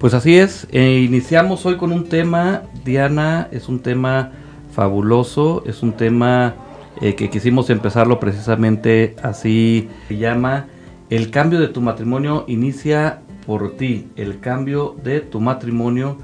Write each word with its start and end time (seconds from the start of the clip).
Pues 0.00 0.14
así 0.14 0.38
es, 0.38 0.66
eh, 0.72 1.02
iniciamos 1.04 1.66
hoy 1.66 1.76
con 1.76 1.92
un 1.92 2.08
tema, 2.08 2.62
Diana, 2.86 3.48
es 3.52 3.68
un 3.68 3.80
tema 3.80 4.32
fabuloso, 4.74 5.62
es 5.66 5.82
un 5.82 5.92
tema 5.92 6.54
eh, 7.02 7.14
que 7.14 7.28
quisimos 7.28 7.68
empezarlo 7.68 8.18
precisamente 8.18 9.14
así, 9.22 9.90
se 10.08 10.16
llama 10.16 10.68
El 11.10 11.30
cambio 11.30 11.60
de 11.60 11.68
tu 11.68 11.82
matrimonio 11.82 12.46
inicia 12.48 13.20
por 13.44 13.76
ti, 13.76 14.08
el 14.16 14.40
cambio 14.40 14.96
de 15.04 15.20
tu 15.20 15.38
matrimonio 15.38 16.16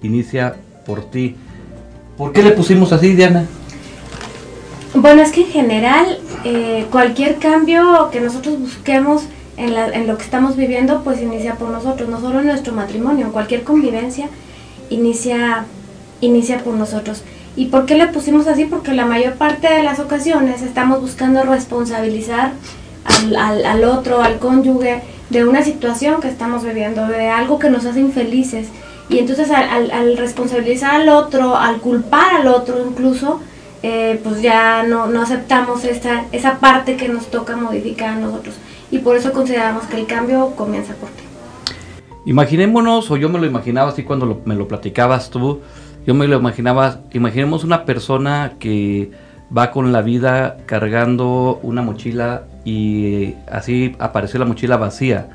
inicia 0.00 0.54
por 0.86 1.02
ti. 1.10 1.34
¿Por 2.16 2.32
qué 2.32 2.40
le 2.40 2.52
pusimos 2.52 2.92
así, 2.92 3.16
Diana? 3.16 3.46
Bueno, 4.94 5.22
es 5.22 5.32
que 5.32 5.40
en 5.40 5.48
general 5.48 6.20
eh, 6.44 6.86
cualquier 6.88 7.38
cambio 7.38 8.10
que 8.12 8.20
nosotros 8.20 8.60
busquemos 8.60 9.24
en, 9.56 10.06
lo 10.06 10.16
que 10.16 10.24
estamos 10.24 10.56
viviendo, 10.56 11.02
pues 11.02 11.20
inicia 11.20 11.54
por 11.54 11.70
nosotros, 11.70 12.08
no 12.08 12.20
solo 12.20 12.40
en 12.40 12.46
nuestro 12.46 12.74
matrimonio, 12.74 13.32
cualquier 13.32 13.62
convivencia 13.62 14.28
inicia, 14.90 15.64
inicia 16.20 16.58
por 16.58 16.74
nosotros. 16.74 17.22
¿Y 17.56 17.66
por 17.66 17.86
qué 17.86 17.94
le 17.94 18.08
pusimos 18.08 18.46
así? 18.48 18.64
Porque 18.64 18.92
la 18.92 19.06
mayor 19.06 19.34
parte 19.34 19.72
de 19.72 19.82
las 19.82 20.00
ocasiones 20.00 20.62
estamos 20.62 21.00
buscando 21.00 21.42
responsabilizar 21.44 22.52
al, 23.04 23.64
al, 23.64 23.84
otro, 23.84 24.22
al 24.22 24.38
cónyuge, 24.38 25.02
de 25.30 25.44
una 25.44 25.62
situación 25.62 26.20
que 26.20 26.28
estamos 26.28 26.64
viviendo, 26.64 27.06
de 27.06 27.28
algo 27.28 27.58
que 27.58 27.70
nos 27.70 27.86
hace 27.86 28.00
infelices. 28.00 28.68
Y 29.08 29.18
entonces 29.18 29.50
al, 29.50 30.16
responsabilizar 30.16 31.00
al 31.00 31.08
otro, 31.08 31.56
al 31.56 31.80
culpar 31.80 32.34
al 32.40 32.48
otro 32.48 32.84
incluso, 32.88 33.40
eh, 33.82 34.20
pues 34.24 34.40
ya 34.42 34.82
no, 34.82 35.06
no 35.06 35.22
aceptamos 35.22 35.84
esa, 35.84 36.24
esa 36.32 36.58
parte 36.58 36.96
que 36.96 37.08
nos 37.08 37.30
toca 37.30 37.54
modificar 37.54 38.10
a 38.10 38.16
nosotros 38.16 38.54
y 38.90 38.98
por 38.98 39.16
eso 39.16 39.32
consideramos 39.32 39.84
que 39.84 39.98
el 39.98 40.06
cambio 40.06 40.52
comienza 40.56 40.94
por 40.94 41.08
ti. 41.10 41.24
Imaginémonos, 42.26 43.10
o 43.10 43.16
yo 43.16 43.28
me 43.28 43.38
lo 43.38 43.46
imaginaba 43.46 43.90
así 43.90 44.02
cuando 44.02 44.42
me 44.44 44.54
lo 44.54 44.66
platicabas 44.66 45.30
tú, 45.30 45.60
yo 46.06 46.14
me 46.14 46.26
lo 46.26 46.36
imaginaba, 46.36 47.00
imaginemos 47.12 47.64
una 47.64 47.84
persona 47.84 48.54
que 48.58 49.10
va 49.56 49.70
con 49.70 49.92
la 49.92 50.02
vida 50.02 50.58
cargando 50.66 51.60
una 51.62 51.82
mochila 51.82 52.44
y 52.64 53.34
así 53.50 53.94
apareció 53.98 54.38
la 54.38 54.46
mochila 54.46 54.76
vacía. 54.76 55.28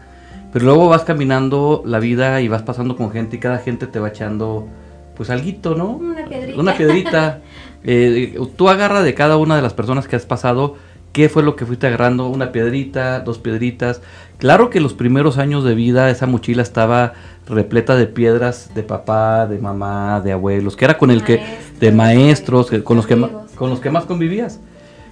Pero 0.51 0.65
luego 0.65 0.89
vas 0.89 1.03
caminando 1.03 1.83
la 1.85 1.99
vida 1.99 2.41
y 2.41 2.47
vas 2.47 2.63
pasando 2.63 2.95
con 2.95 3.11
gente 3.11 3.35
y 3.35 3.39
cada 3.39 3.59
gente 3.59 3.85
te 3.85 3.99
va 3.99 4.09
echando 4.09 4.67
pues 5.15 5.29
alguito, 5.29 5.75
¿no? 5.75 5.91
Una 5.91 6.25
piedrita. 6.25 6.59
Una 6.59 6.73
piedrita. 6.75 7.39
Eh, 7.81 8.37
tú 8.57 8.67
agarra 8.67 9.03
de 9.03 9.13
cada 9.13 9.37
una 9.37 9.55
de 9.55 9.61
las 9.61 9.73
personas 9.73 10.05
que 10.05 10.17
has 10.17 10.25
pasado 10.25 10.75
¿Qué 11.11 11.27
fue 11.27 11.43
lo 11.43 11.55
que 11.55 11.65
fuiste 11.65 11.87
agarrando? 11.87 12.29
Una 12.29 12.51
piedrita, 12.51 13.21
dos 13.21 13.39
piedritas. 13.39 14.01
Claro 14.37 14.69
que 14.69 14.79
los 14.79 14.93
primeros 14.93 15.37
años 15.37 15.63
de 15.63 15.73
vida 15.73 16.09
esa 16.09 16.27
mochila 16.27 16.61
estaba 16.61 17.13
repleta 17.47 17.95
de 17.95 18.05
piedras 18.05 18.71
de 18.75 18.83
papá, 18.83 19.47
de 19.47 19.57
mamá, 19.57 20.21
de 20.21 20.31
abuelos, 20.31 20.75
que 20.75 20.85
era 20.85 20.97
con 20.97 21.09
el 21.09 21.23
que 21.23 21.41
de 21.79 21.91
maestros, 21.91 22.69
con 22.83 22.97
los 22.97 23.07
que 23.07 23.19
con 23.55 23.69
los 23.69 23.79
que 23.79 23.89
más 23.89 24.05
convivías. 24.05 24.59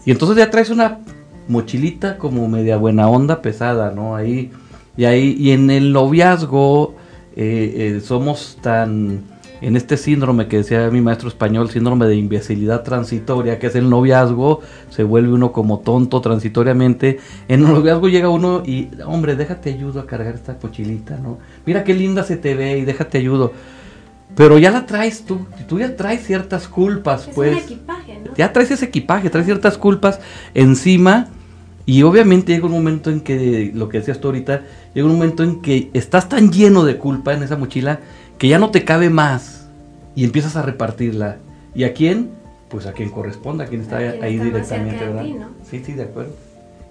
Y 0.06 0.12
entonces 0.12 0.38
ya 0.38 0.50
traes 0.52 0.70
una 0.70 1.00
mochilita 1.48 2.17
como 2.17 2.48
media 2.48 2.78
buena 2.78 3.09
onda 3.09 3.42
pesada, 3.42 3.92
¿no? 3.92 4.16
Ahí 4.16 4.52
y 4.95 5.06
ahí 5.06 5.36
y 5.38 5.52
en 5.52 5.70
el 5.70 5.94
noviazgo 5.94 6.95
eh, 7.36 7.95
eh, 7.98 8.02
somos 8.02 8.58
tan 8.61 9.23
en 9.61 9.75
este 9.75 9.97
síndrome 9.97 10.47
que 10.47 10.58
decía 10.58 10.89
mi 10.91 11.02
maestro 11.02 11.30
español, 11.30 11.69
síndrome 11.69 12.05
de 12.08 12.16
imbecilidad 12.16 12.83
transitoria, 12.83 13.59
que 13.59 13.67
es 13.67 13.75
el 13.75 13.89
noviazgo, 13.89 14.61
se 14.89 15.03
vuelve 15.03 15.33
uno 15.33 15.52
como 15.52 15.80
tonto 15.80 16.22
transitoriamente. 16.22 17.19
En 17.47 17.61
el 17.66 17.73
noviazgo 17.73 18.09
llega 18.09 18.30
uno 18.30 18.64
y, 18.66 18.89
hombre, 19.05 19.36
déjate 19.36 19.73
ayudo 19.73 19.99
a 19.99 20.05
cargar 20.05 20.36
esta 20.36 20.58
pochilita, 20.58 21.17
¿no? 21.17 21.39
Mira 21.66 21.83
qué 21.83 21.94
linda 21.94 22.23
se 22.23 22.38
te 22.38 22.55
ve 22.55 22.77
y 22.77 22.86
déjate 22.86 23.17
ayudo. 23.17 23.53
Pero 24.36 24.59
ya 24.59 24.72
la 24.72 24.86
traes 24.86 25.23
tú, 25.23 25.47
tú 25.67 25.80
ya 25.80 25.95
traes 25.95 26.26
ciertas 26.26 26.67
culpas, 26.67 27.30
pues. 27.33 27.53
Un 27.53 27.64
equipaje, 27.64 28.20
¿no? 28.23 28.36
Ya 28.36 28.53
traes 28.53 28.71
ese 28.71 28.86
equipaje, 28.86 29.30
traes 29.30 29.45
ciertas 29.45 29.77
culpas 29.77 30.20
encima. 30.53 31.30
Y 31.86 32.03
obviamente 32.03 32.52
llega 32.52 32.65
un 32.65 32.73
momento 32.73 33.09
en 33.09 33.21
que, 33.21 33.71
lo 33.73 33.87
que 33.87 33.99
decías 33.99 34.20
tú 34.20 34.27
ahorita, 34.27 34.64
llega 34.93 35.08
un 35.08 35.14
momento 35.14 35.43
en 35.43 35.61
que 35.61 35.89
estás 35.93 36.27
tan 36.27 36.52
lleno 36.52 36.83
de 36.83 36.98
culpa 36.98 37.33
en 37.33 37.43
esa 37.43 37.55
mochila 37.55 38.02
que 38.37 38.48
ya 38.48 38.59
no 38.59 38.70
te 38.70 38.83
cabe 38.83 39.09
más 39.09 39.67
y 40.15 40.23
empiezas 40.23 40.55
a 40.55 40.61
repartirla. 40.61 41.37
¿Y 41.75 41.83
a 41.83 41.93
quién? 41.93 42.31
Pues 42.70 42.86
a 42.86 42.93
quien 42.93 43.09
corresponda, 43.09 43.65
a 43.65 43.67
quien 43.67 43.81
está 43.81 43.98
ahí 43.98 44.39
directamente, 44.39 45.05
¿verdad? 45.05 45.25
Sí, 45.70 45.81
sí, 45.86 45.93
de 45.93 46.03
acuerdo. 46.03 46.33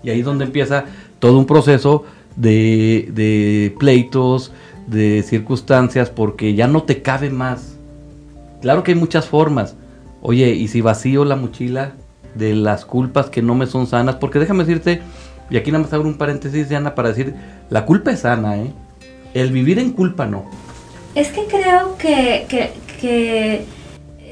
Y 0.02 0.10
ahí 0.10 0.20
es 0.20 0.24
donde 0.24 0.44
empieza 0.44 0.84
todo 1.18 1.38
un 1.38 1.46
proceso 1.46 2.04
de, 2.36 3.10
de 3.12 3.74
pleitos, 3.78 4.52
de 4.86 5.22
circunstancias, 5.22 6.10
porque 6.10 6.54
ya 6.54 6.68
no 6.68 6.84
te 6.84 7.02
cabe 7.02 7.30
más. 7.30 7.74
Claro 8.62 8.82
que 8.82 8.92
hay 8.92 8.98
muchas 8.98 9.26
formas. 9.26 9.74
Oye, 10.22 10.50
¿y 10.50 10.68
si 10.68 10.80
vacío 10.80 11.24
la 11.24 11.36
mochila 11.36 11.92
de 12.34 12.54
las 12.54 12.84
culpas 12.84 13.28
que 13.28 13.42
no 13.42 13.54
me 13.54 13.66
son 13.66 13.86
sanas? 13.86 14.16
Porque 14.16 14.38
déjame 14.38 14.64
decirte, 14.64 15.02
y 15.50 15.56
aquí 15.56 15.70
nada 15.70 15.84
más 15.84 15.92
abro 15.92 16.08
un 16.08 16.18
paréntesis, 16.18 16.70
Ana, 16.72 16.94
para 16.94 17.10
decir, 17.10 17.34
la 17.70 17.84
culpa 17.84 18.12
es 18.12 18.20
sana, 18.20 18.56
¿eh? 18.56 18.72
El 19.34 19.52
vivir 19.52 19.78
en 19.78 19.92
culpa 19.92 20.26
no. 20.26 20.44
Es 21.16 21.31
que 21.31 21.47
creo 21.47 21.97
que, 21.97 23.65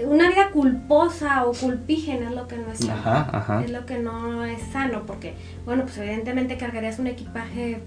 una 0.06 0.28
vida 0.28 0.50
culposa 0.50 1.46
o 1.46 1.54
culpígena 1.54 2.28
es 2.28 2.36
lo 2.36 2.46
que 2.46 2.58
no 2.58 2.70
es 2.70 2.80
sano. 2.80 3.62
Es 3.64 3.70
lo 3.70 3.86
que 3.86 3.98
no 3.98 4.44
es 4.44 4.60
sano, 4.70 5.04
porque, 5.06 5.32
bueno, 5.64 5.84
pues 5.84 5.96
evidentemente 5.96 6.58
cargarías 6.58 6.98
un 6.98 7.06
equipaje 7.06 7.80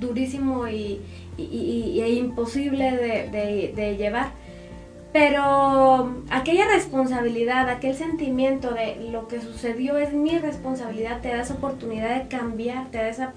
durísimo 0.00 0.66
y, 0.68 1.02
e 1.36 2.14
imposible 2.14 2.92
de, 3.30 3.96
llevar. 3.98 4.30
Pero 5.12 6.24
aquella 6.30 6.66
responsabilidad, 6.66 7.68
aquel 7.68 7.94
sentimiento 7.94 8.70
de 8.72 9.10
lo 9.12 9.28
que 9.28 9.42
sucedió 9.42 9.98
es 9.98 10.14
mi 10.14 10.38
responsabilidad, 10.38 11.20
te 11.20 11.28
da 11.28 11.42
esa 11.42 11.54
oportunidad 11.54 12.22
de 12.22 12.28
cambiar, 12.28 12.86
te 12.86 12.96
da 12.96 13.08
esa, 13.08 13.32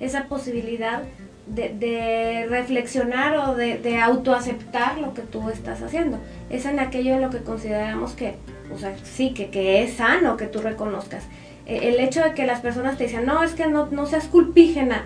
esa 0.00 0.24
posibilidad 0.24 1.02
de, 1.46 2.46
reflexionar 2.48 3.36
o 3.36 3.54
de, 3.54 3.98
autoaceptar 3.98 4.98
lo 4.98 5.14
que 5.14 5.22
tú 5.22 5.48
estás 5.50 5.82
haciendo. 5.82 6.18
Es 6.48 6.66
en 6.66 6.78
aquello 6.78 7.14
en 7.14 7.22
lo 7.22 7.30
que 7.30 7.38
consideramos 7.38 8.12
que, 8.12 8.36
o 8.74 8.78
sea, 8.78 8.96
sí, 9.02 9.30
que, 9.34 9.50
que 9.50 9.82
es 9.82 9.94
sano 9.94 10.36
que 10.36 10.46
tú 10.46 10.60
reconozcas. 10.60 11.24
E, 11.66 11.88
el 11.88 12.00
hecho 12.00 12.22
de 12.22 12.34
que 12.34 12.46
las 12.46 12.60
personas 12.60 12.98
te 12.98 13.04
dicen, 13.04 13.26
no, 13.26 13.42
es 13.42 13.52
que 13.52 13.66
no, 13.66 13.86
no 13.86 14.06
seas 14.06 14.26
culpígena. 14.26 15.04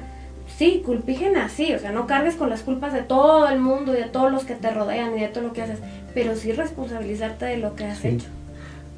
Sí, 0.57 0.83
culpígena, 0.85 1.49
sí, 1.49 1.75
o 1.75 1.79
sea, 1.79 1.91
no 1.91 2.07
cargues 2.07 2.37
con 2.37 2.49
las 2.49 2.63
culpas 2.63 2.93
de 2.93 3.03
todo 3.03 3.49
el 3.49 3.59
mundo 3.59 3.93
y 3.93 3.97
de 3.97 4.05
todos 4.05 4.31
los 4.31 4.45
que 4.45 4.55
te 4.55 4.71
rodean 4.71 5.17
y 5.17 5.21
de 5.21 5.29
todo 5.29 5.43
lo 5.43 5.53
que 5.53 5.63
haces, 5.63 5.81
pero 6.13 6.37
sí 6.37 6.53
responsabilizarte 6.53 7.45
de 7.47 7.57
lo 7.57 7.75
que 7.75 7.87
has 7.87 8.05
hecho. 8.05 8.29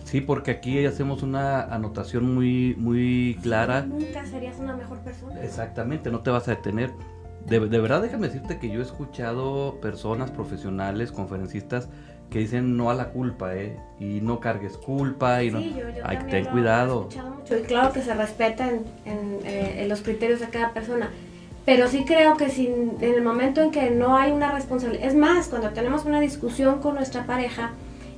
Sí, 0.05 0.21
porque 0.21 0.53
aquí 0.53 0.85
hacemos 0.87 1.25
una 1.25 1.63
anotación 1.63 2.33
muy, 2.33 2.77
muy 2.79 3.39
clara. 3.43 3.83
Nunca 3.83 4.25
serías 4.25 4.57
una 4.59 4.77
mejor 4.77 4.99
persona. 4.99 5.43
Exactamente, 5.43 6.11
no 6.11 6.21
te 6.21 6.31
vas 6.31 6.47
a 6.47 6.53
detener 6.53 6.93
de, 7.47 7.59
verdad 7.59 8.03
déjame 8.03 8.27
decirte 8.27 8.59
que 8.59 8.69
yo 8.69 8.81
he 8.81 8.83
escuchado 8.83 9.79
personas 9.81 10.31
profesionales, 10.31 11.13
conferencistas, 11.13 11.89
que 12.31 12.41
dicen 12.41 12.77
no 12.77 12.91
a 12.91 12.95
la 12.95 13.11
culpa, 13.11 13.55
¿eh? 13.55 13.79
Y 14.01 14.21
no 14.21 14.41
cargues 14.41 14.77
culpa 14.77 15.45
y 15.45 15.51
no... 15.51 15.61
Yo, 15.61 15.85
Hay 16.05 16.19
ten 16.29 16.47
cuidado. 16.47 17.03
Mucho. 17.05 17.57
Y 17.57 17.63
claro 17.63 17.93
que 17.93 18.03
se 18.03 18.15
respetan 18.15 18.81
eh, 19.05 19.77
en, 19.79 19.89
los 19.89 20.03
criterios 20.03 20.41
de 20.41 20.49
cada 20.49 20.73
persona. 20.73 21.11
Pero 21.65 21.87
sí 21.89 22.05
creo 22.05 22.37
que 22.37 22.49
si 22.51 22.67
en 22.67 22.97
el 23.01 23.23
momento 23.23 23.61
en 23.61 23.71
que 23.71 23.91
no 23.91 24.17
hay 24.17 24.33
una 24.33 24.51
responsabilidad... 24.51 25.07
Es 25.07 25.15
más, 25.15 25.49
cuando 25.49 25.71
tenemos 25.71 26.05
una 26.05 26.21
discusión 26.21 26.81
con 26.81 26.97
nuestra 26.97 27.27
pareja 27.27 27.73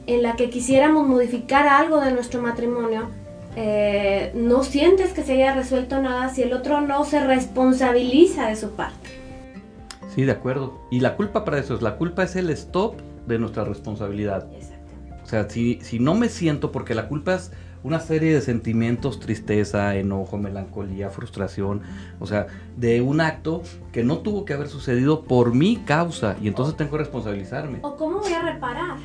en 0.06 0.22
la 0.22 0.36
que 0.36 0.48
quisiéramos 0.48 1.06
modificar 1.06 1.68
algo 1.68 2.00
de 2.00 2.12
nuestro 2.12 2.40
matrimonio, 2.40 3.10
eh, 3.56 4.30
no 4.34 4.64
sientes 4.64 5.12
que 5.12 5.22
se 5.22 5.32
haya 5.32 5.54
resuelto 5.54 6.00
nada 6.00 6.30
si 6.30 6.42
el 6.42 6.52
otro 6.52 6.80
no 6.80 7.04
se 7.04 7.20
responsabiliza 7.20 8.48
de 8.48 8.56
su 8.56 8.70
parte. 8.70 9.17
Sí, 10.18 10.24
de 10.24 10.32
acuerdo. 10.32 10.80
Y 10.90 10.98
la 10.98 11.14
culpa 11.14 11.44
para 11.44 11.60
eso 11.60 11.76
es, 11.76 11.80
la 11.80 11.96
culpa 11.96 12.24
es 12.24 12.34
el 12.34 12.50
stop 12.50 12.96
de 13.28 13.38
nuestra 13.38 13.62
responsabilidad. 13.62 14.48
Exactamente. 14.52 15.14
O 15.22 15.26
sea, 15.26 15.48
si, 15.48 15.78
si 15.80 16.00
no 16.00 16.16
me 16.16 16.28
siento, 16.28 16.72
porque 16.72 16.96
la 16.96 17.06
culpa 17.06 17.36
es 17.36 17.52
una 17.84 18.00
serie 18.00 18.34
de 18.34 18.40
sentimientos, 18.40 19.20
tristeza, 19.20 19.94
enojo, 19.94 20.36
melancolía, 20.36 21.08
frustración, 21.10 21.82
o 22.18 22.26
sea, 22.26 22.48
de 22.76 23.00
un 23.00 23.20
acto 23.20 23.62
que 23.92 24.02
no 24.02 24.18
tuvo 24.18 24.44
que 24.44 24.54
haber 24.54 24.66
sucedido 24.66 25.22
por 25.22 25.54
mi 25.54 25.76
causa 25.76 26.34
y 26.42 26.48
entonces 26.48 26.76
tengo 26.76 26.90
que 26.90 26.98
responsabilizarme. 26.98 27.78
O 27.82 27.94
cómo 27.94 28.18
voy 28.18 28.32
a 28.32 28.42
reparar. 28.42 28.96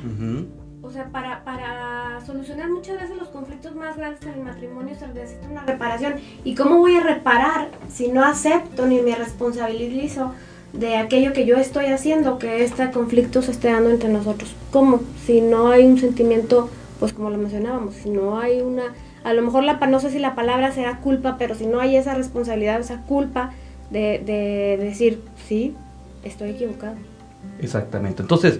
O 0.82 0.90
sea, 0.90 1.12
para, 1.12 1.44
para 1.44 2.26
solucionar 2.26 2.68
muchas 2.70 3.00
veces 3.00 3.16
los 3.16 3.28
conflictos 3.28 3.76
más 3.76 3.96
grandes 3.96 4.20
en 4.22 4.30
el 4.30 4.40
matrimonio 4.42 4.96
se 4.96 5.06
necesita 5.06 5.46
una 5.46 5.64
reparación. 5.64 6.14
¿Y 6.42 6.56
cómo 6.56 6.78
voy 6.78 6.96
a 6.96 7.04
reparar 7.04 7.70
si 7.88 8.08
no 8.08 8.24
acepto 8.24 8.84
ni 8.86 9.00
me 9.00 9.14
responsabilizo 9.14 10.32
de 10.78 10.96
aquello 10.96 11.32
que 11.32 11.46
yo 11.46 11.56
estoy 11.56 11.86
haciendo, 11.86 12.38
que 12.38 12.64
este 12.64 12.90
conflicto 12.90 13.42
se 13.42 13.52
esté 13.52 13.70
dando 13.70 13.90
entre 13.90 14.08
nosotros. 14.08 14.54
¿Cómo? 14.70 15.00
Si 15.24 15.40
no 15.40 15.68
hay 15.68 15.86
un 15.86 15.98
sentimiento, 15.98 16.68
pues 16.98 17.12
como 17.12 17.30
lo 17.30 17.38
mencionábamos, 17.38 17.94
si 17.94 18.10
no 18.10 18.38
hay 18.38 18.60
una, 18.60 18.94
a 19.22 19.32
lo 19.32 19.42
mejor 19.42 19.62
la, 19.62 19.74
no 19.74 20.00
sé 20.00 20.10
si 20.10 20.18
la 20.18 20.34
palabra 20.34 20.72
será 20.72 20.98
culpa, 20.98 21.36
pero 21.38 21.54
si 21.54 21.66
no 21.66 21.80
hay 21.80 21.96
esa 21.96 22.14
responsabilidad, 22.14 22.80
esa 22.80 23.02
culpa 23.02 23.52
de, 23.90 24.20
de 24.24 24.76
decir, 24.84 25.20
sí, 25.46 25.74
estoy 26.24 26.50
equivocado. 26.50 26.96
Exactamente. 27.60 28.22
Entonces, 28.22 28.58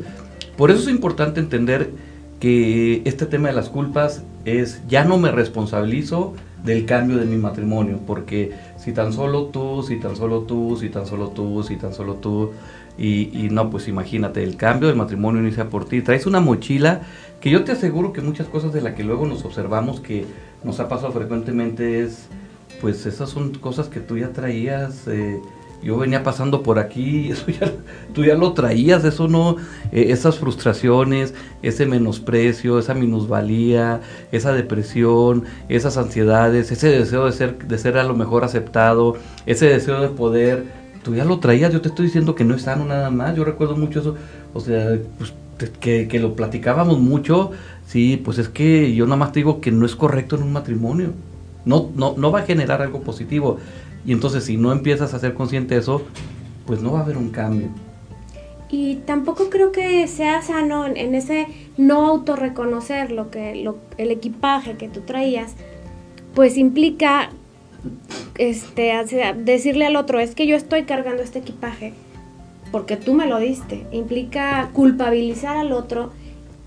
por 0.57 0.71
eso 0.71 0.83
es 0.83 0.89
importante 0.89 1.41
entender 1.41 1.91
que 2.39 3.03
este 3.07 3.27
tema 3.27 3.49
de 3.49 3.55
las 3.55 3.69
culpas 3.71 4.23
es, 4.45 4.81
ya 4.87 5.05
no 5.05 5.19
me 5.19 5.33
responsabilizo 5.33 6.35
del 6.63 6.87
cambio 6.87 7.19
de 7.19 7.27
mi 7.27 7.37
matrimonio, 7.37 8.01
porque 8.07 8.53
si 8.85 8.93
tan 8.93 9.15
solo 9.15 9.47
tú, 9.47 9.83
si 9.83 9.97
tan 9.97 10.15
solo 10.15 10.43
tú, 10.43 10.77
si 10.79 10.91
tan 10.91 11.07
solo 11.07 11.29
tú, 11.29 11.63
si 11.63 11.77
tan 11.77 11.95
solo 11.95 12.17
tú, 12.17 12.53
y, 12.99 13.49
no, 13.51 13.71
pues 13.71 13.89
imagínate, 13.89 14.45
el 14.45 14.57
cambio 14.57 14.89
del 14.89 14.97
matrimonio 14.97 15.41
inicia 15.41 15.71
por 15.71 15.87
ti. 15.87 16.03
Traes 16.03 16.27
una 16.27 16.41
mochila 16.41 17.01
que 17.41 17.51
yo 17.51 17.65
te 17.65 17.73
aseguro 17.73 18.13
que 18.13 18.21
muchas 18.21 18.47
cosas 18.47 18.75
de 18.75 18.83
las 18.83 18.95
que 18.95 19.03
luego 19.03 19.27
nos 19.27 19.43
observamos 19.47 20.01
que 20.01 20.27
nos 20.63 20.81
ha 20.81 20.89
pasado 20.89 21.13
frecuentemente 21.13 22.03
es, 22.03 22.29
pues 22.83 23.07
esas 23.07 23.31
son 23.31 23.55
cosas 23.55 23.89
que 23.89 24.01
tú 24.01 24.19
ya 24.19 24.33
traías. 24.33 25.09
Eh, 25.09 25.41
yo 25.85 25.99
venía 25.99 26.23
pasando 26.23 26.63
por 26.63 26.79
aquí, 26.79 27.29
eso 27.33 27.47
ya, 27.49 27.71
tú 28.15 28.25
ya 28.25 28.35
lo 28.35 28.55
traías, 28.55 29.05
eso 29.05 29.29
no, 29.29 29.57
eh, 29.93 30.07
esas 30.09 30.39
frustraciones, 30.39 31.35
ese 31.63 31.87
menosprecio, 31.87 32.79
esa 32.79 32.95
minusvalía, 32.95 34.01
esa 34.33 34.53
depresión, 34.53 35.45
esas 35.69 35.97
ansiedades, 35.99 36.73
ese 36.73 36.89
deseo 36.89 37.27
de 37.27 37.33
ser, 37.33 37.59
de 37.59 37.79
ser 37.79 37.99
a 37.99 38.05
lo 38.05 38.15
mejor 38.15 38.45
aceptado, 38.45 39.17
ese 39.47 39.67
deseo 39.67 40.01
de 40.01 40.09
poder, 40.09 40.65
tú 41.03 41.15
ya 41.15 41.25
lo 41.25 41.39
traías, 41.39 41.73
yo 41.73 41.83
te 41.83 41.89
estoy 41.89 42.07
diciendo 42.07 42.35
que 42.35 42.45
no 42.45 42.55
es 42.55 42.63
sano 42.63 42.87
nada 42.87 43.11
más, 43.11 43.37
yo 43.37 43.45
recuerdo 43.45 43.77
mucho 43.77 44.01
eso, 44.01 44.17
o 44.55 44.61
sea, 44.61 44.99
pues, 45.19 45.35
que, 45.81 46.09
que 46.09 46.19
lo 46.19 46.35
platicábamos 46.35 46.99
mucho, 46.99 47.53
sí, 47.87 48.21
pues 48.25 48.39
es 48.39 48.49
que 48.49 48.95
yo 48.95 49.05
nada 49.05 49.17
más 49.17 49.33
te 49.33 49.41
digo 49.41 49.61
que 49.61 49.71
no 49.71 49.87
es 49.87 49.95
correcto 49.95 50.37
en 50.37 50.43
un 50.43 50.53
matrimonio, 50.53 51.13
no, 51.65 51.91
no, 51.95 52.15
no 52.17 52.31
va 52.31 52.41
a 52.41 52.43
generar 52.43 52.83
algo 52.83 53.01
positivo. 53.01 53.59
Y 54.07 54.13
entonces 54.13 54.45
si 54.45 54.57
no 54.57 54.73
empiezas 54.73 55.15
a 55.15 55.19
ser 55.19 55.35
consciente 55.35 55.75
de 55.75 55.81
eso, 55.81 56.03
pues 56.67 56.83
no 56.83 56.93
va 56.93 57.01
a 57.01 57.03
haber 57.03 57.17
un 57.17 57.31
cambio. 57.31 57.69
Y 58.71 58.97
tampoco 59.07 59.51
creo 59.51 59.73
que 59.73 60.07
sea 60.09 60.43
sano 60.43 60.87
en 60.87 61.15
ese 61.15 61.47
no 61.77 62.07
autorreconocer 62.07 63.13
lo 63.13 63.31
que 63.31 63.55
lo, 63.55 63.79
el 63.99 64.11
equipaje 64.11 64.77
que 64.77 64.89
tú 64.89 65.03
traías, 65.03 65.55
pues 66.35 66.57
implica 66.57 67.31
este 68.37 68.93
decirle 69.37 69.87
al 69.87 69.97
otro, 69.97 70.19
es 70.19 70.35
que 70.35 70.47
yo 70.47 70.57
estoy 70.57 70.85
cargando 70.85 71.23
este 71.23 71.39
equipaje 71.39 71.93
porque 72.73 72.97
tú 72.97 73.15
me 73.15 73.27
lo 73.27 73.39
diste. 73.39 73.87
Implica 73.93 74.71
culpabilizar 74.73 75.57
al 75.57 75.71
otro 75.71 76.11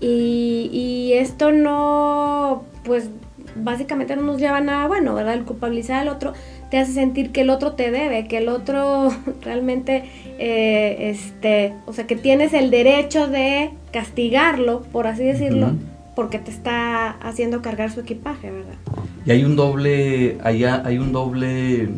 y, 0.00 0.70
y 0.72 1.12
esto 1.12 1.52
no, 1.52 2.64
pues 2.84 3.10
básicamente 3.56 4.16
no 4.16 4.22
nos 4.22 4.38
lleva 4.38 4.58
a 4.58 4.62
nada 4.62 4.86
bueno, 4.86 5.14
¿verdad? 5.14 5.34
El 5.34 5.44
culpabilizar 5.44 5.98
al 5.98 6.08
otro 6.08 6.32
te 6.70 6.78
hace 6.78 6.92
sentir 6.92 7.32
que 7.32 7.42
el 7.42 7.50
otro 7.50 7.72
te 7.72 7.90
debe, 7.90 8.26
que 8.26 8.38
el 8.38 8.48
otro 8.48 9.10
realmente, 9.42 10.04
eh, 10.38 11.10
este, 11.10 11.74
o 11.86 11.92
sea, 11.92 12.06
que 12.06 12.16
tienes 12.16 12.52
el 12.52 12.70
derecho 12.70 13.28
de 13.28 13.70
castigarlo, 13.92 14.82
por 14.92 15.06
así 15.06 15.24
decirlo, 15.24 15.72
porque 16.14 16.38
te 16.38 16.50
está 16.50 17.10
haciendo 17.10 17.62
cargar 17.62 17.90
su 17.90 18.00
equipaje, 18.00 18.50
¿verdad? 18.50 18.74
Y 19.24 19.30
hay 19.30 19.44
un 19.44 19.56
doble, 19.56 20.38
allá 20.42 20.82
hay 20.84 20.98
un 20.98 21.12
doble, 21.12 21.88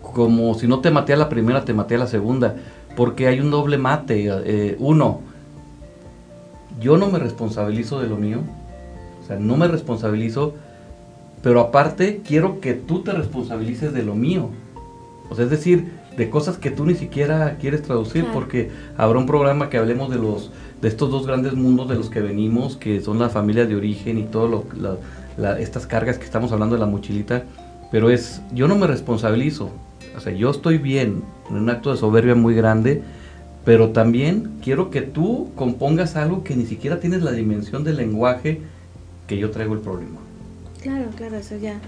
como 0.00 0.54
si 0.54 0.66
no 0.66 0.80
te 0.80 0.90
maté 0.90 1.12
a 1.12 1.16
la 1.16 1.28
primera, 1.28 1.64
te 1.64 1.74
maté 1.74 1.96
a 1.96 1.98
la 1.98 2.06
segunda, 2.06 2.56
porque 2.96 3.26
hay 3.26 3.40
un 3.40 3.50
doble 3.50 3.78
mate. 3.78 4.26
Eh, 4.28 4.76
uno, 4.78 5.20
yo 6.80 6.96
no 6.96 7.08
me 7.08 7.18
responsabilizo 7.18 8.00
de 8.00 8.08
lo 8.08 8.16
mío, 8.16 8.40
o 9.22 9.26
sea, 9.26 9.38
no 9.38 9.56
me 9.56 9.68
responsabilizo 9.68 10.54
pero 11.42 11.60
aparte 11.60 12.22
quiero 12.26 12.60
que 12.60 12.74
tú 12.74 13.02
te 13.02 13.12
responsabilices 13.12 13.92
de 13.92 14.02
lo 14.02 14.14
mío. 14.14 14.50
O 15.28 15.34
sea, 15.34 15.44
es 15.44 15.50
decir, 15.50 15.90
de 16.16 16.30
cosas 16.30 16.56
que 16.56 16.70
tú 16.70 16.86
ni 16.86 16.94
siquiera 16.94 17.56
quieres 17.60 17.82
traducir, 17.82 18.26
porque 18.32 18.70
habrá 18.96 19.18
un 19.18 19.26
programa 19.26 19.68
que 19.68 19.76
hablemos 19.78 20.10
de 20.10 20.16
los 20.16 20.50
de 20.80 20.88
estos 20.88 21.10
dos 21.10 21.26
grandes 21.26 21.54
mundos 21.54 21.88
de 21.88 21.94
los 21.94 22.10
que 22.10 22.20
venimos, 22.20 22.76
que 22.76 23.00
son 23.00 23.18
las 23.18 23.32
familias 23.32 23.68
de 23.68 23.76
origen 23.76 24.18
y 24.18 24.24
todo 24.24 24.64
lo, 24.76 24.98
estas 25.58 25.86
cargas 25.86 26.18
que 26.18 26.24
estamos 26.24 26.52
hablando 26.52 26.76
de 26.76 26.80
la 26.80 26.86
mochilita, 26.86 27.44
pero 27.90 28.10
es, 28.10 28.42
yo 28.52 28.68
no 28.68 28.76
me 28.76 28.86
responsabilizo, 28.86 29.70
o 30.16 30.20
sea, 30.20 30.32
yo 30.32 30.50
estoy 30.50 30.78
bien, 30.78 31.22
en 31.48 31.56
un 31.56 31.70
acto 31.70 31.90
de 31.90 31.96
soberbia 31.96 32.34
muy 32.34 32.54
grande, 32.54 33.02
pero 33.64 33.90
también 33.90 34.58
quiero 34.62 34.90
que 34.90 35.02
tú 35.02 35.50
compongas 35.54 36.16
algo 36.16 36.44
que 36.44 36.56
ni 36.56 36.66
siquiera 36.66 37.00
tienes 37.00 37.22
la 37.22 37.32
dimensión 37.32 37.84
del 37.84 37.96
lenguaje 37.96 38.60
que 39.26 39.38
yo 39.38 39.50
traigo 39.50 39.74
el 39.74 39.80
problema. 39.80 40.25
Claro, 40.86 41.10
claro, 41.16 41.36
eso 41.36 41.56
ya. 41.56 41.80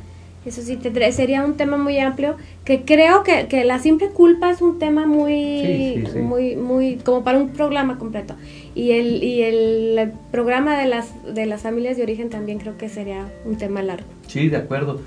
Eso 0.44 0.62
sí, 0.62 0.78
sería 1.12 1.44
un 1.44 1.54
tema 1.54 1.76
muy 1.76 1.98
amplio, 1.98 2.36
que 2.64 2.84
creo 2.84 3.22
que, 3.22 3.48
que, 3.48 3.64
la 3.64 3.78
simple 3.78 4.08
culpa 4.08 4.50
es 4.50 4.62
un 4.62 4.78
tema 4.78 5.06
muy, 5.06 6.04
muy, 6.20 6.56
muy, 6.56 6.96
como 6.96 7.22
para 7.22 7.38
un 7.38 7.50
programa 7.50 7.98
completo. 7.98 8.34
Y 8.74 8.92
el, 8.92 9.22
y 9.22 9.42
el, 9.42 10.12
programa 10.30 10.78
de 10.78 10.86
las, 10.86 11.10
de 11.34 11.46
las 11.46 11.62
familias 11.62 11.96
de 11.96 12.02
origen 12.02 12.30
también 12.30 12.58
creo 12.58 12.78
que 12.78 12.88
sería 12.88 13.26
un 13.44 13.56
tema 13.56 13.82
largo. 13.82 14.06
Sí, 14.26 14.48
de 14.48 14.56
acuerdo. 14.56 15.00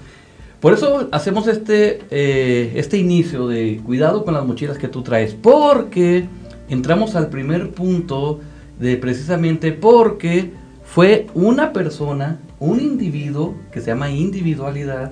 Por 0.60 0.74
eso 0.74 1.10
hacemos 1.12 1.48
este, 1.48 2.02
eh, 2.12 2.74
este 2.76 2.98
inicio 2.98 3.48
de 3.48 3.82
cuidado 3.84 4.24
con 4.24 4.36
las 4.36 4.46
mochilas 4.46 4.78
que 4.78 4.88
tú 4.88 5.02
traes, 5.02 5.34
porque 5.34 6.26
entramos 6.70 7.16
al 7.16 7.30
primer 7.30 7.72
punto 7.72 8.40
de 8.80 8.96
precisamente 8.98 9.72
porque 9.72 10.52
fue 10.84 11.28
una 11.34 11.74
persona 11.74 12.40
un 12.62 12.80
individuo 12.80 13.56
que 13.72 13.81
se 13.81 13.88
llama 13.88 14.12
individualidad, 14.12 15.12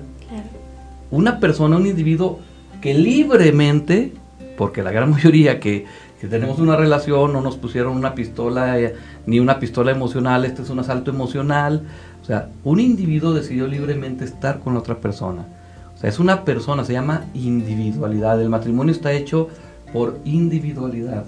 una 1.10 1.40
persona, 1.40 1.76
un 1.76 1.86
individuo 1.86 2.38
que 2.80 2.94
libremente, 2.94 4.12
porque 4.56 4.82
la 4.82 4.92
gran 4.92 5.10
mayoría 5.16 5.60
que, 5.60 5.84
tenemos 6.20 6.58
una 6.58 6.76
relación, 6.76 7.32
no 7.32 7.40
nos 7.40 7.56
pusieron 7.56 7.96
una 7.96 8.14
pistola, 8.14 8.78
eh, 8.78 8.94
ni 9.26 9.40
una 9.40 9.58
pistola 9.58 9.90
emocional, 9.90 10.44
este 10.44 10.62
es 10.62 10.68
un 10.68 10.78
asalto 10.78 11.10
emocional, 11.10 11.82
o 12.22 12.24
sea, 12.26 12.50
un 12.62 12.78
individuo 12.78 13.32
decidió 13.32 13.66
libremente 13.66 14.26
estar 14.26 14.60
con 14.60 14.76
otra 14.76 14.96
persona. 14.96 15.46
O 15.94 15.98
sea, 15.98 16.10
es 16.10 16.18
una 16.18 16.44
persona, 16.44 16.84
se 16.84 16.92
llama 16.92 17.24
individualidad. 17.32 18.40
El 18.40 18.50
matrimonio 18.50 18.92
está 18.92 19.12
hecho 19.12 19.48
por 19.94 20.18
individualidad. 20.26 21.24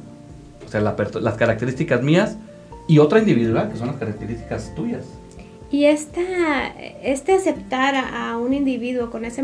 O 0.67 0.71
sea, 0.71 0.81
las 0.83 1.35
características 1.35 2.03
mías 2.03 2.37
y 2.87 2.99
otra 2.99 3.19
individual, 3.19 3.71
que 3.71 3.79
son 3.79 3.87
las 3.87 3.97
características 3.97 4.75
tuyas. 4.75 5.07
Y 5.73 5.87
esta, 5.87 6.69
este 7.03 7.33
aceptar 7.33 7.95
a, 7.97 8.37
un 8.37 8.53
individuo 8.53 9.11
con 9.11 9.25
ese 9.25 9.43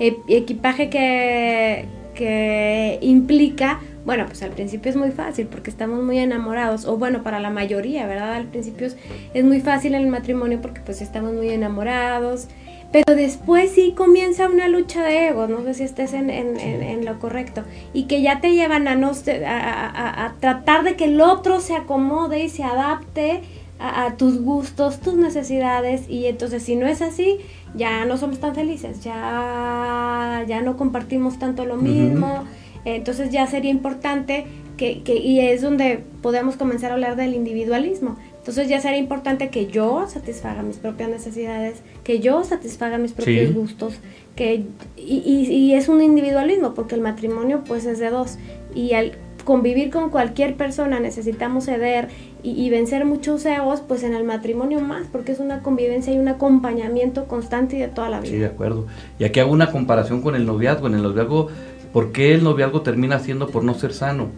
e, 0.00 0.16
equipaje 0.26 0.88
que, 0.88 1.84
que 2.14 2.98
implica, 3.02 3.80
bueno, 4.06 4.24
pues 4.24 4.42
al 4.42 4.52
principio 4.52 4.90
es 4.90 4.96
muy 4.96 5.10
fácil 5.10 5.48
porque 5.48 5.68
estamos 5.68 6.02
muy 6.02 6.18
enamorados, 6.18 6.86
o 6.86 6.96
bueno, 6.96 7.22
para 7.22 7.40
la 7.40 7.50
mayoría, 7.50 8.06
¿verdad? 8.06 8.32
Al 8.32 8.46
principio 8.46 8.88
es, 9.34 9.44
muy 9.44 9.60
fácil 9.60 9.94
en 9.94 10.00
el 10.00 10.08
matrimonio 10.08 10.62
porque 10.62 10.80
pues 10.80 11.02
estamos 11.02 11.34
muy 11.34 11.50
enamorados, 11.50 12.48
pero 12.90 13.14
después 13.14 13.70
sí 13.70 13.92
comienza 13.94 14.48
una 14.48 14.66
lucha 14.68 15.04
de 15.04 15.28
egos, 15.28 15.50
no 15.50 15.62
sé 15.62 15.74
si 15.74 15.82
estés 15.82 16.14
en, 16.14 16.30
en, 16.30 16.58
en, 16.58 17.04
lo 17.04 17.18
correcto, 17.18 17.64
y 17.92 18.04
que 18.04 18.22
ya 18.22 18.40
te 18.40 18.54
llevan 18.54 18.88
a, 18.88 18.94
no, 18.94 19.12
a, 19.46 20.24
a 20.24 20.32
tratar 20.40 20.84
de 20.84 20.96
que 20.96 21.04
el 21.04 21.20
otro 21.20 21.60
se 21.60 21.74
acomode 21.74 22.42
y 22.42 22.48
se 22.48 22.64
adapte 22.64 23.42
a, 23.82 24.16
tus 24.16 24.40
gustos, 24.40 25.00
tus 25.00 25.14
necesidades 25.14 26.08
y 26.08 26.26
entonces 26.26 26.62
si 26.62 26.76
no 26.76 26.86
es 26.86 27.02
así, 27.02 27.38
ya 27.74 28.04
no 28.04 28.16
somos 28.16 28.38
tan 28.38 28.54
felices, 28.54 29.02
ya, 29.02 30.44
ya 30.46 30.62
no 30.62 30.76
compartimos 30.76 31.38
tanto 31.38 31.64
lo 31.64 31.76
mismo, 31.76 32.44
entonces 32.84 33.30
ya 33.30 33.46
sería 33.46 33.70
importante 33.70 34.46
que, 34.76 35.02
que, 35.02 35.16
y 35.16 35.40
es 35.40 35.62
donde 35.62 36.04
podemos 36.22 36.56
comenzar 36.56 36.92
a 36.92 36.94
hablar 36.94 37.16
del 37.16 37.34
individualismo. 37.34 38.16
Entonces 38.38 38.68
ya 38.68 38.80
sería 38.80 38.98
importante 38.98 39.50
que 39.50 39.68
yo 39.68 40.04
satisfaga 40.08 40.62
mis 40.62 40.76
propias 40.76 41.08
necesidades, 41.08 41.80
que 42.02 42.18
yo 42.18 42.42
satisfaga 42.42 42.98
mis 42.98 43.12
propios 43.12 43.54
gustos, 43.54 43.94
que 44.34 44.64
y, 44.96 45.22
y, 45.24 45.46
y, 45.48 45.74
es 45.74 45.88
un 45.88 46.02
individualismo 46.02 46.74
porque 46.74 46.96
el 46.96 47.02
matrimonio 47.02 47.62
pues 47.64 47.86
es 47.86 48.00
de 48.00 48.10
dos. 48.10 48.38
Y 48.74 48.94
al 48.94 49.12
convivir 49.44 49.90
con 49.90 50.10
cualquier 50.10 50.56
persona 50.56 50.98
necesitamos 50.98 51.66
ceder 51.66 52.08
y, 52.44 52.68
vencer 52.70 53.04
muchos 53.04 53.46
egos, 53.46 53.82
pues 53.86 54.02
en 54.02 54.14
el 54.14 54.24
matrimonio 54.24 54.80
más, 54.80 55.06
porque 55.12 55.30
es 55.32 55.38
una 55.38 55.62
convivencia 55.62 56.12
y 56.12 56.18
un 56.18 56.28
acompañamiento 56.28 57.26
constante 57.26 57.76
y 57.76 57.80
de 57.80 57.88
toda 57.88 58.08
la 58.08 58.20
vida. 58.20 58.32
Sí, 58.32 58.38
de 58.38 58.46
acuerdo. 58.46 58.86
Y 59.18 59.24
aquí 59.24 59.38
hago 59.38 59.52
una 59.52 59.70
comparación 59.70 60.22
con 60.22 60.34
el 60.34 60.44
noviazgo. 60.44 60.88
En 60.88 60.94
el 60.94 61.02
noviazgo, 61.02 61.48
¿por 61.92 62.10
qué 62.10 62.34
el 62.34 62.42
noviazgo 62.42 62.82
termina 62.82 63.20
siendo 63.20 63.48
por 63.48 63.62
no 63.62 63.74
ser 63.74 63.92
sano? 63.92 64.28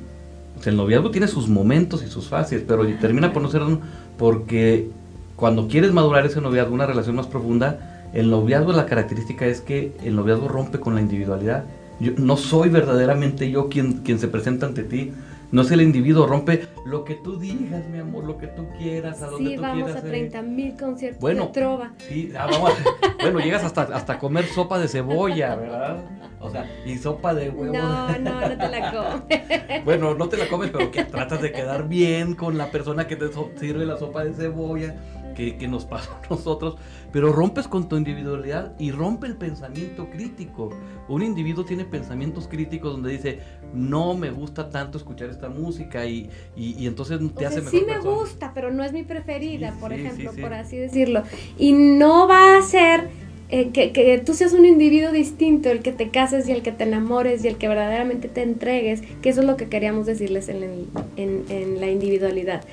el 0.64 0.76
noviazgo 0.76 1.10
tiene 1.10 1.28
sus 1.28 1.48
momentos 1.48 2.02
y 2.02 2.08
sus 2.08 2.28
fases, 2.28 2.62
pero 2.66 2.86
termina 2.98 3.32
por 3.32 3.42
no 3.42 3.50
ser 3.50 3.60
sano 3.60 3.80
porque 4.16 4.88
cuando 5.36 5.68
quieres 5.68 5.92
madurar 5.92 6.24
ese 6.26 6.40
noviazgo, 6.40 6.74
una 6.74 6.86
relación 6.86 7.16
más 7.16 7.26
profunda, 7.26 8.10
el 8.14 8.30
noviazgo 8.30 8.72
la 8.72 8.86
característica 8.86 9.46
es 9.46 9.60
que 9.60 9.92
el 10.04 10.16
noviazgo 10.16 10.48
rompe 10.48 10.78
con 10.78 10.94
la 10.94 11.00
individualidad. 11.00 11.64
Yo 12.00 12.12
no 12.16 12.36
soy 12.36 12.68
verdaderamente 12.68 13.50
yo 13.50 13.68
quien, 13.68 13.98
quien 14.04 14.18
se 14.18 14.28
presenta 14.28 14.66
ante 14.66 14.84
ti, 14.84 15.12
No 15.54 15.62
es 15.62 15.70
el 15.70 15.82
individuo, 15.82 16.26
rompe 16.26 16.66
lo 16.84 17.04
que 17.04 17.14
tú 17.14 17.38
digas, 17.38 17.86
mi 17.86 18.00
amor, 18.00 18.24
lo 18.24 18.36
que 18.36 18.48
tú 18.48 18.66
quieras, 18.76 19.22
a 19.22 19.26
donde 19.28 19.50
sí, 19.50 19.54
tú 19.54 19.62
vamos 19.62 19.84
quieras. 19.84 20.02
a 20.02 20.06
30 20.08 20.42
mil 20.42 20.76
conciertos 20.76 21.20
bueno, 21.20 21.46
de 21.46 21.52
trova. 21.52 21.92
Sí, 21.98 22.32
ah, 22.36 22.48
vamos 22.50 22.72
bueno, 23.22 23.38
llegas 23.38 23.62
hasta, 23.62 23.82
hasta 23.82 24.18
comer 24.18 24.46
sopa 24.46 24.80
de 24.80 24.88
cebolla, 24.88 25.54
¿verdad? 25.54 25.98
O 26.40 26.50
sea, 26.50 26.68
y 26.84 26.98
sopa 26.98 27.34
de 27.34 27.50
huevo. 27.50 27.72
No, 27.72 28.18
no, 28.18 28.40
no 28.40 28.58
te 28.58 28.68
la 28.68 28.90
comes. 29.30 29.84
bueno, 29.84 30.14
no 30.16 30.28
te 30.28 30.38
la 30.38 30.48
comes, 30.48 30.70
pero 30.72 30.90
que 30.90 31.04
tratas 31.04 31.40
de 31.40 31.52
quedar 31.52 31.86
bien 31.88 32.34
con 32.34 32.58
la 32.58 32.72
persona 32.72 33.06
que 33.06 33.14
te 33.14 33.26
sirve 33.56 33.86
la 33.86 33.96
sopa 33.96 34.24
de 34.24 34.34
cebolla 34.34 34.96
que, 35.34 35.68
nos 35.68 35.84
pasa 35.84 36.10
a 36.22 36.28
nosotros, 36.30 36.76
pero 37.12 37.32
rompes 37.32 37.68
con 37.68 37.88
tu 37.88 37.96
individualidad 37.96 38.74
y 38.78 38.90
rompe 38.90 39.26
el 39.26 39.36
pensamiento 39.36 40.08
crítico. 40.10 40.70
Un 41.08 41.22
individuo 41.22 41.64
tiene 41.64 41.84
pensamientos 41.84 42.48
críticos 42.48 42.92
donde 42.92 43.10
dice, 43.12 43.40
no 43.74 44.14
me 44.14 44.30
gusta 44.30 44.70
tanto 44.70 44.98
escuchar 44.98 45.28
esta 45.30 45.48
música 45.48 46.06
y, 46.06 46.30
y, 46.56 46.86
entonces 46.86 47.20
te 47.36 47.46
hace 47.46 47.60
mejor. 47.60 47.70
Sí 47.70 47.84
me 47.86 47.98
gusta, 47.98 48.52
pero 48.54 48.70
no 48.70 48.84
es 48.84 48.92
mi 48.92 49.02
preferida, 49.02 49.74
por 49.80 49.92
ejemplo, 49.92 50.32
por 50.40 50.54
así 50.54 50.76
decirlo. 50.76 51.22
Y 51.58 51.72
no 51.72 52.26
va 52.28 52.56
a 52.56 52.62
ser 52.62 53.10
eh, 53.50 53.70
que, 53.70 53.92
que, 53.92 54.18
tú 54.18 54.34
seas 54.34 54.54
un 54.54 54.64
individuo 54.64 55.12
distinto, 55.12 55.70
el 55.70 55.80
que 55.80 55.92
te 55.92 56.08
cases 56.08 56.48
y 56.48 56.52
el 56.52 56.62
que 56.62 56.72
te 56.72 56.84
enamores 56.84 57.44
y 57.44 57.48
el 57.48 57.56
que 57.56 57.68
verdaderamente 57.68 58.28
te 58.28 58.42
entregues, 58.42 59.02
que 59.22 59.28
eso 59.28 59.40
es 59.40 59.46
lo 59.46 59.56
que 59.56 59.68
queríamos 59.68 60.06
decirles 60.06 60.48
en, 60.48 60.86
en, 61.16 61.44
en 61.48 61.80
la 61.80 61.88
individualidad 61.88 62.64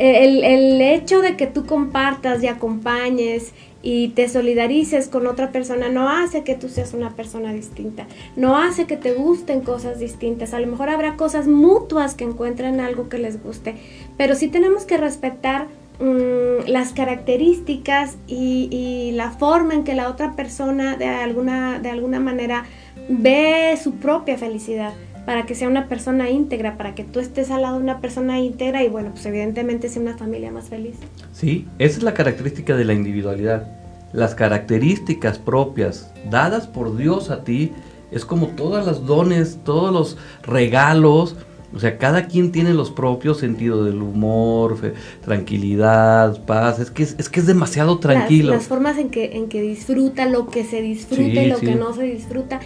el, 0.00 0.80
hecho 0.80 1.20
de 1.20 1.36
que 1.36 1.46
tú 1.46 1.66
compartas 1.66 2.42
y 2.42 2.48
acompañes 2.48 3.52
y 3.82 4.08
te 4.08 4.28
solidarices 4.28 5.08
con 5.08 5.26
otra 5.26 5.52
persona 5.52 5.90
no 5.90 6.08
hace 6.08 6.42
que 6.42 6.54
tú 6.54 6.68
seas 6.68 6.94
una 6.94 7.16
persona 7.16 7.52
distinta, 7.52 8.06
no 8.34 8.56
hace 8.56 8.86
que 8.86 8.96
te 8.96 9.12
gusten 9.12 9.60
cosas 9.60 9.98
distintas, 9.98 10.54
a 10.54 10.60
lo 10.60 10.66
mejor 10.66 10.88
habrá 10.88 11.16
cosas 11.16 11.46
mutuas 11.46 12.14
que 12.14 12.24
encuentren 12.24 12.80
algo 12.80 13.10
que 13.10 13.18
les 13.18 13.42
guste, 13.42 13.74
pero 14.16 14.34
sí 14.34 14.48
tenemos 14.48 14.84
que 14.84 14.96
respetar 14.96 15.68
mm, 15.98 16.66
las 16.66 16.92
características 16.92 18.16
y, 18.26 18.68
y, 18.70 19.12
la 19.12 19.30
forma 19.32 19.74
en 19.74 19.84
que 19.84 19.94
la 19.94 20.08
otra 20.08 20.34
persona 20.34 20.96
de 20.96 21.06
alguna, 21.06 21.78
de 21.78 21.90
alguna 21.90 22.20
manera 22.20 22.64
ve 23.08 23.78
su 23.82 23.96
propia 23.96 24.38
felicidad 24.38 24.94
para 25.26 25.46
que 25.46 25.54
sea 25.54 25.68
una 25.68 25.88
persona 25.88 26.30
íntegra, 26.30 26.76
para 26.76 26.94
que 26.94 27.04
tú 27.04 27.20
estés 27.20 27.50
al 27.50 27.62
lado 27.62 27.76
de 27.76 27.82
una 27.82 28.00
persona 28.00 28.40
íntegra 28.40 28.82
y 28.82 28.88
bueno, 28.88 29.10
pues 29.12 29.26
evidentemente 29.26 29.88
sea 29.88 30.02
una 30.02 30.16
familia 30.16 30.50
más 30.50 30.68
feliz. 30.68 30.96
Sí, 31.32 31.66
esa 31.78 31.98
es 31.98 32.02
la 32.02 32.14
característica 32.14 32.76
de 32.76 32.84
la 32.84 32.94
individualidad. 32.94 33.66
Las 34.12 34.34
características 34.34 35.38
propias 35.38 36.12
dadas 36.30 36.66
por 36.66 36.96
Dios 36.96 37.30
a 37.30 37.44
ti 37.44 37.72
es 38.10 38.24
como 38.24 38.48
todos 38.48 38.84
los 38.86 39.06
dones, 39.06 39.60
todos 39.64 39.92
los 39.92 40.16
regalos, 40.42 41.36
o 41.72 41.78
sea, 41.78 41.98
cada 41.98 42.26
quien 42.26 42.50
tiene 42.50 42.74
los 42.74 42.90
propios 42.90 43.38
sentidos 43.38 43.86
del 43.86 44.02
humor, 44.02 44.76
tranquilidad, 45.24 46.44
paz. 46.44 46.80
Es 46.80 46.90
que 46.90 47.04
es, 47.04 47.28
que 47.28 47.38
es 47.38 47.46
demasiado 47.46 47.98
tranquilo. 47.98 48.52
Las, 48.52 48.66
formas 48.66 48.98
en 48.98 49.10
que, 49.10 49.36
en 49.36 49.48
que 49.48 49.62
disfruta, 49.62 50.26
lo 50.26 50.48
que 50.48 50.64
se 50.64 50.82
disfruta 50.82 51.42
y 51.42 51.48
lo 51.48 51.58
que 51.58 51.76
no 51.76 51.94
se 51.94 52.02
disfruta 52.02 52.58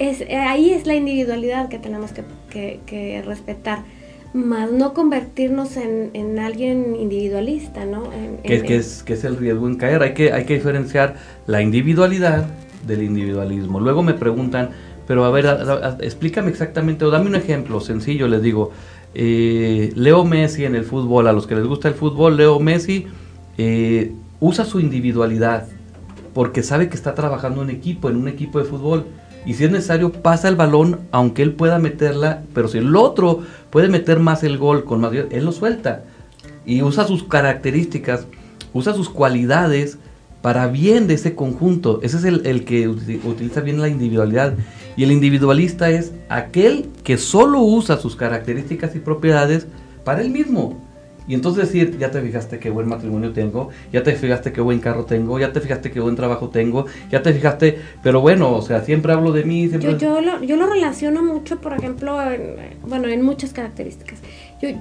es, 0.00 0.22
eh, 0.22 0.36
ahí 0.36 0.70
es 0.70 0.86
la 0.86 0.96
individualidad 0.96 1.68
que 1.68 1.78
tenemos 1.78 2.10
que, 2.12 3.22
respetar, 3.24 3.84
más 4.32 4.72
no 4.72 4.94
convertirnos 4.94 5.76
en, 5.76 6.38
alguien 6.38 6.96
individualista, 6.98 7.84
¿no? 7.84 8.04
que, 8.42 8.76
es, 8.76 9.02
que 9.02 9.12
es 9.12 9.24
el 9.24 9.36
riesgo 9.36 9.68
en 9.68 9.76
caer. 9.76 10.02
Hay 10.02 10.14
que, 10.14 10.32
hay 10.32 10.44
que 10.44 10.54
diferenciar 10.54 11.16
la 11.46 11.60
individualidad 11.60 12.46
del 12.86 13.02
individualismo. 13.02 13.78
Luego 13.78 14.02
me 14.02 14.14
preguntan, 14.14 14.70
pero 15.06 15.24
a 15.26 15.30
ver, 15.30 15.46
explícame 16.00 16.48
exactamente, 16.48 17.04
o 17.04 17.10
dame 17.10 17.26
un 17.26 17.34
ejemplo 17.34 17.78
sencillo, 17.80 18.26
les 18.26 18.42
digo, 18.42 18.70
eh, 19.14 19.92
Leo 19.96 20.24
Messi 20.24 20.64
en 20.64 20.76
el 20.76 20.84
fútbol, 20.84 21.26
a 21.26 21.32
los 21.32 21.46
que 21.46 21.56
les 21.56 21.66
gusta 21.66 21.88
el 21.88 21.94
fútbol, 21.94 22.38
Leo 22.38 22.58
Messi 22.58 23.06
eh, 23.58 24.12
usa 24.38 24.64
su 24.64 24.80
individualidad 24.80 25.66
porque 26.32 26.62
sabe 26.62 26.88
que 26.88 26.94
está 26.94 27.14
trabajando 27.14 27.62
en 27.62 27.68
equipo, 27.68 28.08
en 28.08 28.16
un 28.16 28.28
equipo 28.28 28.60
de 28.60 28.64
fútbol 28.64 29.04
y 29.46 29.54
si 29.54 29.64
es 29.64 29.70
necesario 29.70 30.12
pasa 30.12 30.48
el 30.48 30.56
balón 30.56 31.00
aunque 31.12 31.42
él 31.42 31.52
pueda 31.52 31.78
meterla, 31.78 32.42
pero 32.54 32.68
si 32.68 32.78
el 32.78 32.94
otro 32.96 33.40
puede 33.70 33.88
meter 33.88 34.18
más 34.18 34.42
el 34.44 34.58
gol 34.58 34.84
con 34.84 35.00
más 35.00 35.12
él 35.12 35.44
lo 35.44 35.52
suelta 35.52 36.04
y 36.66 36.82
usa 36.82 37.06
sus 37.06 37.24
características, 37.24 38.26
usa 38.72 38.94
sus 38.94 39.08
cualidades 39.08 39.98
para 40.42 40.68
bien 40.68 41.06
de 41.06 41.14
ese 41.14 41.34
conjunto. 41.34 42.00
Ese 42.02 42.16
es 42.18 42.24
el, 42.24 42.64
que 42.64 42.88
utiliza 42.88 43.60
bien 43.60 43.80
la 43.80 43.88
individualidad. 43.88 44.54
Y 44.96 45.04
el 45.04 45.12
individualista 45.12 45.90
es 45.90 46.12
aquel 46.28 46.88
que 47.04 47.18
solo 47.18 47.60
usa 47.60 47.98
sus 47.98 48.16
características 48.16 48.94
y 48.96 49.00
propiedades 49.00 49.66
para 50.04 50.22
él 50.22 50.30
mismo. 50.30 50.82
Y 51.28 51.34
entonces 51.34 51.66
decir, 51.66 51.98
ya 51.98 52.10
te 52.10 52.20
fijaste 52.20 52.58
qué 52.58 52.70
buen 52.70 52.88
matrimonio 52.88 53.32
tengo, 53.32 53.68
ya 53.92 54.02
te 54.02 54.14
fijaste 54.14 54.52
qué 54.52 54.60
buen 54.60 54.80
carro 54.80 55.04
tengo, 55.04 55.38
ya 55.38 55.52
te 55.52 55.60
fijaste 55.60 55.90
qué 55.90 56.00
buen 56.00 56.16
trabajo 56.16 56.48
tengo, 56.48 56.86
ya 57.10 57.22
te 57.22 57.32
fijaste, 57.32 57.78
pero 58.02 58.20
bueno, 58.20 58.52
o 58.52 58.62
sea, 58.62 58.82
siempre 58.82 59.12
hablo 59.12 59.32
de 59.32 59.44
mí. 59.44 59.68
Siempre... 59.68 59.96
Yo, 59.98 60.20
lo, 60.20 60.42
yo 60.42 60.56
lo 60.56 60.66
relaciono 60.66 61.22
mucho, 61.22 61.60
por 61.60 61.74
ejemplo, 61.74 62.18
bueno, 62.86 63.08
en 63.08 63.22
muchas 63.22 63.52
características. 63.52 64.18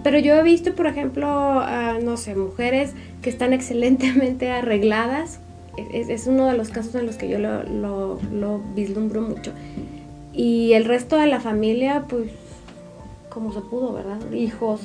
pero 0.04 0.20
yo 0.20 0.36
he 0.36 0.44
visto, 0.44 0.74
por 0.74 0.88
ejemplo, 0.88 1.62
no 2.02 2.18
sé, 2.18 2.36
mujeres 2.36 2.94
que 3.22 3.30
están 3.30 3.54
excelentemente 3.54 4.50
arregladas. 4.52 5.40
Es, 5.94 6.10
es, 6.10 6.28
uno 6.28 6.48
de 6.48 6.58
los 6.58 6.70
casos 6.70 6.96
en 6.96 7.06
los 7.06 7.16
que 7.16 7.30
yo 7.30 7.40
lo, 7.40 7.64
lo, 7.64 8.20
lo 8.34 8.60
vislumbro 8.76 9.22
mucho. 9.22 9.52
Y 10.34 10.74
el 10.74 10.86
resto 10.86 11.16
de 11.16 11.28
la 11.28 11.40
familia, 11.40 12.06
pues, 12.10 12.32
como 13.30 13.54
se 13.54 13.62
pudo, 13.62 13.94
¿verdad? 13.94 14.20
Hijos, 14.34 14.82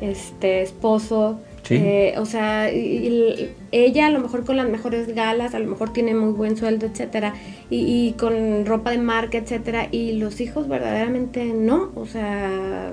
este 0.00 0.62
esposo. 0.62 1.40
Eh, 1.70 2.14
o 2.18 2.26
sea, 2.26 2.68
ella 2.68 4.06
a 4.06 4.10
lo 4.10 4.20
mejor 4.20 4.44
con 4.44 4.58
las 4.58 4.68
mejores 4.68 5.14
galas, 5.14 5.54
a 5.54 5.58
lo 5.58 5.66
mejor 5.66 5.94
tiene 5.94 6.14
muy 6.14 6.32
buen 6.32 6.58
sueldo, 6.58 6.84
etcétera, 6.86 7.34
y, 7.70 8.12
con 8.18 8.66
ropa 8.66 8.90
de 8.90 8.98
marca, 8.98 9.38
etcétera, 9.38 9.88
y 9.90 10.12
los 10.12 10.42
hijos 10.42 10.68
verdaderamente 10.68 11.46
no, 11.46 11.90
o 11.94 12.04
sea, 12.04 12.92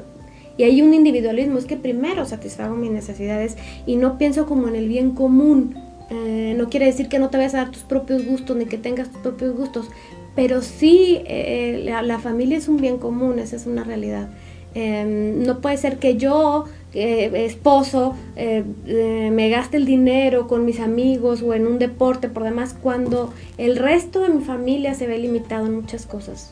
y 0.57 0.63
hay 0.63 0.81
un 0.81 0.93
individualismo, 0.93 1.57
es 1.57 1.65
que 1.65 1.75
primero 1.75 2.25
satisfago 2.25 2.75
mis 2.75 2.91
necesidades 2.91 3.57
y 3.85 3.95
no 3.95 4.17
pienso 4.17 4.45
como 4.45 4.67
en 4.67 4.75
el 4.75 4.87
bien 4.87 5.11
común. 5.11 5.75
Eh, 6.09 6.53
no 6.57 6.69
quiere 6.69 6.85
decir 6.85 7.07
que 7.07 7.19
no 7.19 7.29
te 7.29 7.37
vayas 7.37 7.53
a 7.53 7.57
dar 7.57 7.71
tus 7.71 7.83
propios 7.83 8.25
gustos 8.25 8.57
ni 8.57 8.65
que 8.65 8.77
tengas 8.77 9.09
tus 9.09 9.21
propios 9.21 9.55
gustos, 9.55 9.89
pero 10.35 10.61
sí 10.61 11.21
eh, 11.25 11.81
la, 11.83 12.19
familia 12.19 12.57
es 12.57 12.67
un 12.67 12.77
bien 12.77 12.97
común, 12.97 13.39
esa 13.39 13.55
es 13.55 13.65
una 13.65 13.83
realidad. 13.83 14.29
Em, 14.73 15.43
no 15.43 15.61
puede 15.61 15.77
ser 15.77 15.99
que 15.99 16.15
yo 16.15 16.65
esposo 16.93 18.15
eh, 18.35 18.65
eh, 18.85 19.29
me 19.31 19.49
gaste 19.49 19.77
el 19.77 19.85
dinero 19.85 20.47
con 20.47 20.65
mis 20.65 20.79
amigos 20.79 21.41
o 21.41 21.53
en 21.53 21.65
un 21.65 21.79
deporte 21.79 22.27
por 22.27 22.43
demás 22.43 22.75
cuando 22.79 23.33
el 23.57 23.77
resto 23.77 24.21
de 24.21 24.29
mi 24.29 24.43
familia 24.43 24.93
se 24.93 25.07
ve 25.07 25.17
limitado 25.17 25.67
en 25.67 25.75
muchas 25.75 26.05
cosas. 26.05 26.51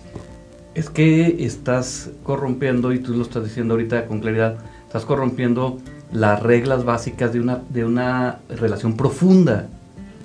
Es 0.76 0.90
que 0.90 1.44
estás 1.44 2.12
corrompiendo, 2.24 2.94
y 2.94 3.00
tú 3.00 3.14
lo 3.14 3.24
estás 3.24 3.44
diciendo 3.44 3.74
ahorita 3.74 4.06
con 4.06 4.22
claridad, 4.22 4.58
estás 4.86 5.04
corrompiendo 5.04 5.80
las 6.14 6.42
reglas 6.42 6.86
básicas 6.86 7.34
de 7.34 7.42
una, 7.42 7.62
de 7.70 7.86
una 7.86 8.40
relación 8.50 8.96
profunda. 8.96 9.68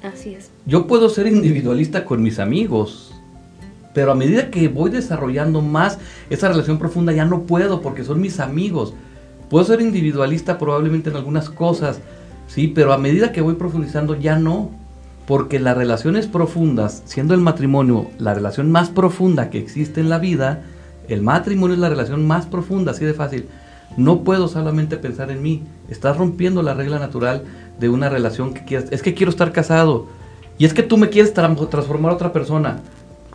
Así 0.03 0.35
es. 0.35 0.51
Yo 0.67 0.87
puedo 0.87 1.09
ser 1.09 1.27
individualista 1.27 2.05
con 2.05 2.23
mis 2.23 2.39
amigos, 2.39 3.15
pero 3.95 4.13
a 4.13 4.15
medida 4.15 4.51
que 4.51 4.69
voy 4.69 4.91
desarrollando 4.91 5.61
más 5.63 5.99
esa 6.31 6.49
relación 6.49 6.79
profunda 6.79 7.13
ya 7.13 7.25
no 7.25 7.43
puedo 7.43 7.81
porque 7.81 8.05
son 8.05 8.21
mis 8.21 8.39
amigos. 8.39 8.95
Puedo 9.49 9.65
ser 9.65 9.81
individualista 9.81 10.59
probablemente 10.59 11.11
en 11.11 11.17
algunas 11.17 11.51
cosas, 11.51 12.01
sí, 12.47 12.69
pero 12.69 12.93
a 12.93 12.99
medida 12.99 13.33
que 13.33 13.41
voy 13.41 13.55
profundizando 13.55 14.15
ya 14.15 14.39
no, 14.39 14.71
porque 15.27 15.59
las 15.59 15.77
relaciones 15.77 16.27
profundas, 16.27 17.03
siendo 17.07 17.35
el 17.35 17.41
matrimonio 17.41 18.11
la 18.19 18.35
relación 18.35 18.71
más 18.71 18.91
profunda 18.91 19.51
que 19.51 19.59
existe 19.59 20.01
en 20.01 20.09
la 20.09 20.19
vida, 20.19 20.63
el 21.09 21.23
matrimonio 21.23 21.75
es 21.75 21.81
la 21.81 21.89
relación 21.89 22.27
más 22.27 22.47
profunda, 22.47 22.93
así 22.93 23.05
de 23.05 23.15
fácil. 23.15 23.49
No 23.97 24.23
puedo 24.23 24.49
solamente 24.49 24.97
pensar 24.97 25.31
en 25.31 25.43
mí, 25.43 25.63
estás 25.89 26.17
rompiendo 26.17 26.63
la 26.63 26.75
regla 26.75 26.99
natural 26.99 27.45
de 27.79 27.89
una 27.89 28.09
relación 28.09 28.55
que 28.55 28.65
quieras. 28.65 28.89
Es 28.91 29.03
que 29.03 29.15
quiero 29.15 29.31
estar 29.31 29.53
casado 29.53 30.07
y 30.59 30.65
es 30.65 30.75
que 30.75 30.83
tú 30.83 30.97
me 30.97 31.11
quieres 31.11 31.35
transformar 31.35 32.13
a 32.13 32.15
otra 32.15 32.33
persona 32.33 32.81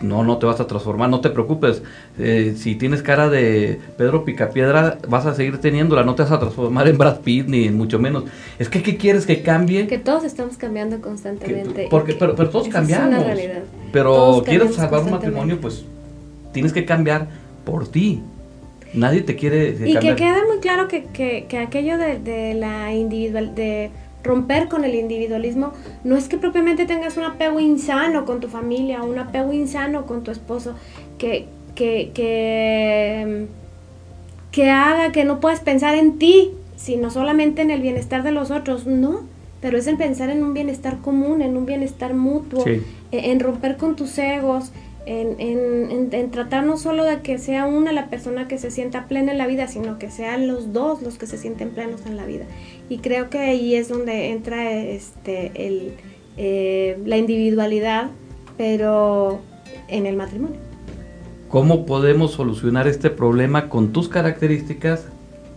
no, 0.01 0.23
no 0.23 0.37
te 0.37 0.45
vas 0.45 0.59
a 0.59 0.67
transformar, 0.67 1.09
no 1.09 1.21
te 1.21 1.29
preocupes. 1.29 1.81
Eh, 2.17 2.53
si 2.57 2.75
tienes 2.75 3.01
cara 3.01 3.29
de 3.29 3.79
Pedro 3.97 4.25
Picapiedra, 4.25 4.97
vas 5.07 5.25
a 5.25 5.33
seguir 5.33 5.59
teniéndola, 5.59 6.03
no 6.03 6.15
te 6.15 6.23
vas 6.23 6.31
a 6.31 6.39
transformar 6.39 6.87
en 6.87 6.97
Brad 6.97 7.19
Pitt, 7.21 7.47
ni 7.47 7.69
mucho 7.69 7.99
menos. 7.99 8.25
Es 8.57 8.69
que, 8.69 8.81
¿qué 8.81 8.97
quieres 8.97 9.25
que 9.25 9.41
cambie? 9.41 9.87
Que 9.87 9.97
todos 9.97 10.23
estamos 10.23 10.57
cambiando 10.57 11.01
constantemente. 11.01 11.87
porque, 11.89 12.13
pero, 12.13 12.35
pero, 12.35 12.49
todos 12.49 12.67
cambiamos. 12.69 13.25
Pero 13.91 14.43
quieres 14.45 14.75
salvar 14.75 15.03
un 15.03 15.11
matrimonio, 15.11 15.59
pues 15.59 15.83
tienes 16.53 16.73
que 16.73 16.85
cambiar 16.85 17.27
por 17.65 17.87
ti. 17.87 18.21
Nadie 18.93 19.21
te 19.21 19.35
quiere. 19.35 19.77
Y 19.85 19.97
que 19.99 20.15
quede 20.15 20.45
muy 20.47 20.59
claro 20.61 20.87
que, 20.87 21.05
que, 21.05 21.45
que 21.47 21.59
aquello 21.59 21.97
de, 21.97 22.17
de 22.19 22.55
la 22.55 22.93
individual, 22.93 23.53
de 23.53 23.91
romper 24.23 24.67
con 24.67 24.83
el 24.83 24.95
individualismo 24.95 25.71
no 26.03 26.17
es 26.17 26.27
que 26.27 26.38
propiamente 26.38 26.85
tengas 26.85 27.17
un 27.17 27.23
apego 27.23 27.59
insano 27.59 28.25
con 28.25 28.39
tu 28.39 28.47
familia, 28.47 29.03
un 29.03 29.17
apego 29.17 29.53
insano 29.53 30.05
con 30.05 30.23
tu 30.23 30.31
esposo, 30.31 30.75
que, 31.17 31.45
que, 31.75 32.11
que 34.51 34.69
haga 34.69 35.11
que 35.11 35.23
no 35.23 35.39
puedas 35.39 35.61
pensar 35.61 35.95
en 35.95 36.17
ti, 36.17 36.51
sino 36.75 37.09
solamente 37.11 37.61
en 37.61 37.71
el 37.71 37.81
bienestar 37.81 38.23
de 38.23 38.31
los 38.31 38.51
otros. 38.51 38.85
No, 38.88 39.21
pero 39.61 39.77
es 39.77 39.88
el 39.88 39.97
pensar 39.97 40.29
en 40.29 40.43
un 40.43 40.53
bienestar 40.53 40.97
común, 40.99 41.41
en 41.41 41.57
un 41.57 41.65
bienestar 41.65 42.13
mutuo, 42.13 42.65
e, 42.65 42.81
en 43.11 43.39
romper 43.39 43.77
con 43.77 43.95
tus 43.95 44.17
egos, 44.17 44.71
en, 45.05 45.39
en, 45.39 46.09
en, 46.11 46.31
tratar 46.31 46.65
no 46.65 46.77
solo 46.77 47.03
de 47.03 47.21
que 47.21 47.37
sea 47.37 47.65
una 47.65 47.91
la 47.91 48.09
persona 48.09 48.47
que 48.47 48.57
se 48.57 48.69
sienta 48.69 49.07
plena 49.07 49.31
en 49.31 49.37
la 49.37 49.47
vida, 49.47 49.67
sino 49.67 49.97
que 49.97 50.11
sean 50.11 50.47
los 50.47 50.73
dos 50.73 51.01
los 51.01 51.17
que 51.17 51.25
se 51.25 51.37
sienten 51.37 51.71
plenos 51.71 52.05
en 52.05 52.17
la 52.17 52.25
vida. 52.25 52.45
Y 52.89 52.99
creo 52.99 53.29
que 53.29 53.39
ahí 53.39 53.75
es 53.75 53.89
donde 53.89 54.31
entra 54.31 54.71
este, 54.71 55.51
el, 55.55 55.93
eh, 56.37 56.97
la 57.05 57.17
individualidad, 57.17 58.09
pero 58.57 59.39
en 59.87 60.05
el 60.05 60.15
matrimonio. 60.15 60.57
¿Cómo 61.49 61.85
podemos 61.85 62.31
solucionar 62.31 62.87
este 62.87 63.09
problema 63.09 63.69
con 63.69 63.91
tus 63.91 64.09
características 64.09 65.05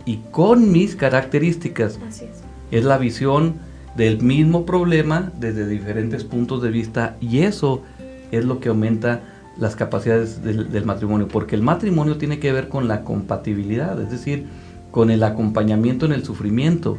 y 0.05 0.17
con 0.31 0.71
mis 0.71 0.95
características? 0.95 1.99
Así 2.07 2.25
es. 2.25 2.41
Es 2.71 2.85
la 2.85 2.97
visión 2.97 3.55
del 3.95 4.21
mismo 4.23 4.65
problema 4.65 5.31
desde 5.39 5.67
diferentes 5.67 6.23
puntos 6.23 6.63
de 6.63 6.71
vista 6.71 7.15
y 7.21 7.39
eso 7.39 7.83
es 8.31 8.45
lo 8.45 8.59
que 8.59 8.69
aumenta 8.69 9.21
las 9.57 9.75
capacidades 9.75 10.43
del, 10.43 10.85
matrimonio, 10.85 11.27
porque 11.27 11.55
el 11.55 11.61
matrimonio 11.61 12.17
tiene 12.17 12.39
que 12.39 12.51
ver 12.51 12.69
con 12.69 12.87
la 12.87 13.03
compatibilidad, 13.03 13.99
es 14.01 14.09
decir, 14.09 14.47
con 14.91 15.11
el 15.11 15.23
acompañamiento 15.23 16.05
en 16.05 16.13
el 16.13 16.23
sufrimiento, 16.23 16.97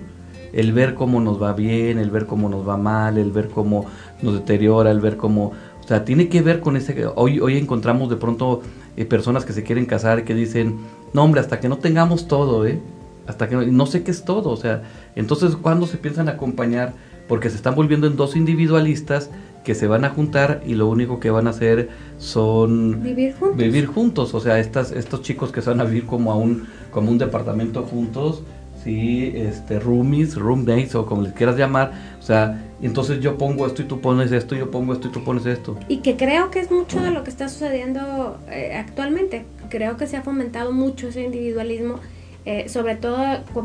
el 0.52 0.72
ver 0.72 0.94
cómo 0.94 1.20
nos 1.20 1.42
va 1.42 1.52
bien, 1.52 1.98
el 1.98 2.10
ver 2.10 2.26
cómo 2.26 2.48
nos 2.48 2.66
va 2.66 2.76
mal, 2.76 3.18
el 3.18 3.32
ver 3.32 3.48
cómo 3.48 3.86
nos 4.22 4.34
deteriora, 4.34 4.90
el 4.92 5.00
ver 5.00 5.16
cómo, 5.16 5.52
o 5.82 5.86
sea, 5.86 6.04
tiene 6.04 6.28
que 6.28 6.42
ver 6.42 6.60
con 6.60 6.76
ese, 6.76 7.06
hoy, 7.16 7.40
hoy 7.40 7.58
encontramos 7.58 8.08
de 8.08 8.16
pronto 8.16 8.62
eh, 8.96 9.04
personas 9.04 9.44
que 9.44 9.52
se 9.52 9.64
quieren 9.64 9.86
casar 9.86 10.24
que 10.24 10.34
dicen, 10.34 10.78
no 11.12 11.24
hombre, 11.24 11.40
hasta 11.40 11.58
que 11.58 11.68
no 11.68 11.78
tengamos 11.78 12.28
todo, 12.28 12.66
¿eh? 12.66 12.80
Hasta 13.26 13.48
que 13.48 13.56
no, 13.56 13.62
no 13.62 13.86
sé 13.86 14.04
qué 14.04 14.12
es 14.12 14.24
todo, 14.24 14.50
o 14.50 14.56
sea, 14.56 14.82
entonces 15.16 15.56
cuando 15.56 15.86
se 15.86 15.96
piensan 15.96 16.28
acompañar, 16.28 16.92
porque 17.26 17.50
se 17.50 17.56
están 17.56 17.74
volviendo 17.74 18.06
en 18.06 18.16
dos 18.16 18.36
individualistas 18.36 19.30
que 19.64 19.74
se 19.74 19.86
van 19.86 20.04
a 20.04 20.10
juntar 20.10 20.62
y 20.64 20.74
lo 20.74 20.88
único 20.88 21.18
que 21.18 21.30
van 21.30 21.46
a 21.46 21.50
hacer 21.50 21.88
son 22.18 23.02
vivir 23.02 23.34
juntos. 23.34 23.56
Vivir 23.56 23.86
juntos, 23.86 24.34
o 24.34 24.40
sea, 24.40 24.60
estas, 24.60 24.92
estos 24.92 25.22
chicos 25.22 25.50
que 25.50 25.62
se 25.62 25.70
van 25.70 25.80
a 25.80 25.84
vivir 25.84 26.06
como 26.06 26.30
a 26.30 26.36
un, 26.36 26.66
como 26.90 27.10
un 27.10 27.18
departamento 27.18 27.82
juntos, 27.82 28.42
sí, 28.84 29.32
este, 29.34 29.80
roomies, 29.80 30.36
roommates 30.36 30.94
o 30.94 31.06
como 31.06 31.22
les 31.22 31.32
quieras 31.32 31.56
llamar, 31.56 31.92
o 32.20 32.22
sea, 32.22 32.62
entonces 32.82 33.20
yo 33.20 33.38
pongo 33.38 33.66
esto 33.66 33.80
y 33.80 33.86
tú 33.86 34.00
pones 34.00 34.30
esto, 34.30 34.54
yo 34.54 34.70
pongo 34.70 34.92
esto 34.92 35.08
y 35.08 35.10
tú 35.10 35.24
pones 35.24 35.46
esto. 35.46 35.78
Y 35.88 35.98
que 35.98 36.16
creo 36.16 36.50
que 36.50 36.60
es 36.60 36.70
mucho 36.70 37.02
de 37.02 37.10
lo 37.10 37.24
que 37.24 37.30
está 37.30 37.48
sucediendo 37.48 38.38
eh, 38.50 38.74
actualmente, 38.76 39.46
creo 39.70 39.96
que 39.96 40.06
se 40.06 40.18
ha 40.18 40.22
fomentado 40.22 40.72
mucho 40.72 41.08
ese 41.08 41.22
individualismo, 41.22 42.00
eh, 42.44 42.68
sobre 42.68 42.96
todo 42.96 43.18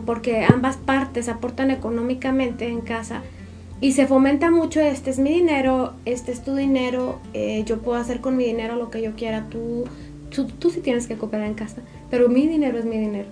porque 0.05 0.45
ambas 0.45 0.77
partes 0.77 1.27
aportan 1.27 1.69
económicamente 1.69 2.69
en 2.69 2.79
casa 2.79 3.21
y 3.81 3.93
se 3.93 4.07
fomenta 4.07 4.51
mucho, 4.51 4.81
este 4.81 5.09
es 5.09 5.19
mi 5.19 5.31
dinero, 5.31 5.93
este 6.05 6.31
es 6.31 6.43
tu 6.43 6.55
dinero, 6.55 7.19
eh, 7.33 7.63
yo 7.65 7.79
puedo 7.79 7.97
hacer 7.97 8.19
con 8.19 8.35
mi 8.35 8.45
dinero 8.45 8.75
lo 8.75 8.89
que 8.89 9.01
yo 9.01 9.13
quiera, 9.15 9.47
tú, 9.49 9.85
tú, 10.59 10.69
sí 10.69 10.81
tienes 10.81 11.07
que 11.07 11.15
cooperar 11.15 11.47
en 11.47 11.53
casa, 11.53 11.81
pero 12.09 12.27
mi 12.27 12.45
dinero 12.47 12.77
es 12.77 12.85
mi 12.85 12.97
dinero. 12.97 13.27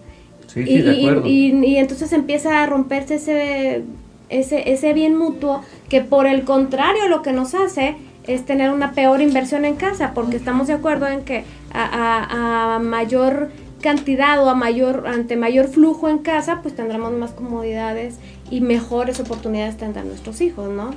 Sí, 0.47 0.61
y, 0.61 0.81
de 0.81 0.99
acuerdo. 0.99 1.27
Y, 1.27 1.75
entonces 1.75 2.13
empieza 2.13 2.63
a 2.63 2.65
romperse 2.65 3.15
ese, 3.15 3.83
ese, 4.29 4.71
ese 4.71 4.93
bien 4.93 5.17
mutuo 5.17 5.61
que 5.89 5.99
por 6.01 6.25
el 6.25 6.43
contrario 6.43 7.09
lo 7.09 7.21
que 7.21 7.33
nos 7.33 7.53
hace 7.53 7.95
es 8.25 8.45
tener 8.45 8.71
una 8.71 8.93
peor 8.93 9.21
inversión 9.21 9.65
en 9.65 9.75
casa, 9.75 10.13
porque 10.13 10.37
estamos 10.37 10.67
de 10.67 10.73
acuerdo 10.73 11.07
en 11.07 11.25
que 11.25 11.43
a, 11.73 12.75
a 12.75 12.79
mayor 12.79 13.49
cantidad 13.81 14.43
o 14.43 14.49
a 14.49 14.55
mayor, 14.55 15.05
ante 15.07 15.35
mayor 15.35 15.67
flujo 15.67 16.09
en 16.09 16.19
casa, 16.19 16.61
pues 16.61 16.75
tendremos 16.75 17.13
más 17.13 17.31
comodidades 17.31 18.15
y 18.49 18.61
mejores 18.61 19.19
oportunidades 19.19 19.77
tendrán 19.77 20.07
nuestros 20.07 20.41
hijos, 20.41 20.69
¿no? 20.69 20.91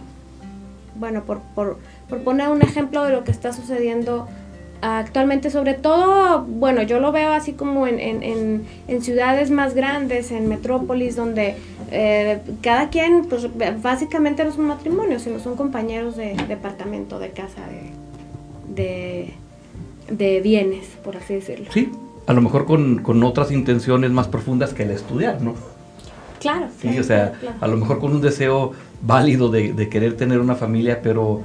Bueno, 0.95 1.25
por, 1.25 1.41
por, 1.55 1.79
por 2.09 2.23
poner 2.23 2.49
un 2.49 2.63
ejemplo 2.63 3.05
de 3.05 3.13
lo 3.13 3.25
que 3.25 3.31
está 3.31 3.53
sucediendo 3.53 4.29
actualmente, 4.83 5.51
sobre 5.51 5.75
todo, 5.75 6.43
bueno, 6.45 6.83
yo 6.83 7.01
lo 7.01 7.13
veo 7.13 7.33
así 7.33 7.53
como 7.53 7.87
en, 7.87 8.01
en, 8.01 8.65
en, 8.89 9.03
ciudades 9.03 9.51
más 9.51 9.75
grandes, 9.75 10.31
en 10.31 10.49
metrópolis, 10.49 11.17
donde 11.17 11.57
eh, 11.91 12.41
cada 12.63 12.89
quien, 12.89 13.27
pues 13.27 13.49
básicamente 13.83 14.43
no 14.45 14.51
es 14.51 14.57
un 14.57 14.67
matrimonio, 14.67 15.19
sino 15.19 15.39
son 15.39 15.57
compañeros 15.57 16.17
de 16.17 16.35
departamento, 16.49 17.19
de 17.19 17.31
casa, 17.31 17.63
de, 18.75 19.35
de, 20.09 20.15
de 20.15 20.41
bienes, 20.41 20.87
por 21.05 21.17
así 21.17 21.35
decirlo. 21.35 21.67
Sí, 21.73 21.91
a 22.27 22.33
lo 22.33 22.41
mejor 22.41 22.65
con, 22.65 23.03
con 23.03 23.23
otras 23.23 23.51
intenciones 23.51 24.11
más 24.11 24.29
profundas 24.29 24.73
que 24.73 24.85
el 24.85 24.93
estudiar, 24.93 25.43
¿no? 25.43 25.55
Claro. 26.41 26.67
Sí, 26.81 26.99
o 26.99 27.05
sea, 27.05 27.35
a 27.61 27.67
lo 27.69 27.77
mejor 27.77 28.01
con 28.01 28.13
un 28.13 28.21
deseo 28.21 28.73
válido 29.03 29.51
de, 29.51 29.89
querer 29.89 30.17
tener 30.17 30.41
una 30.41 30.55
familia, 30.55 31.01
pero 31.03 31.43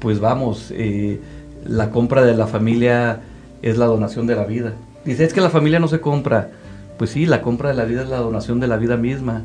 pues 0.00 0.20
vamos, 0.20 0.72
eh, 0.74 1.20
la 1.64 1.90
compra 1.90 2.24
de 2.24 2.34
la 2.34 2.46
familia 2.46 3.20
es 3.62 3.78
la 3.78 3.86
donación 3.86 4.26
de 4.26 4.36
la 4.36 4.44
vida. 4.44 4.74
Dice, 5.04 5.24
es 5.24 5.32
que 5.32 5.40
la 5.40 5.50
familia 5.50 5.78
no 5.78 5.88
se 5.88 6.00
compra. 6.00 6.50
Pues 6.98 7.10
sí, 7.10 7.26
la 7.26 7.40
compra 7.40 7.70
de 7.70 7.76
la 7.76 7.84
vida 7.84 8.02
es 8.02 8.08
la 8.08 8.18
donación 8.18 8.60
de 8.60 8.66
la 8.66 8.76
vida 8.76 8.96
misma. 8.96 9.42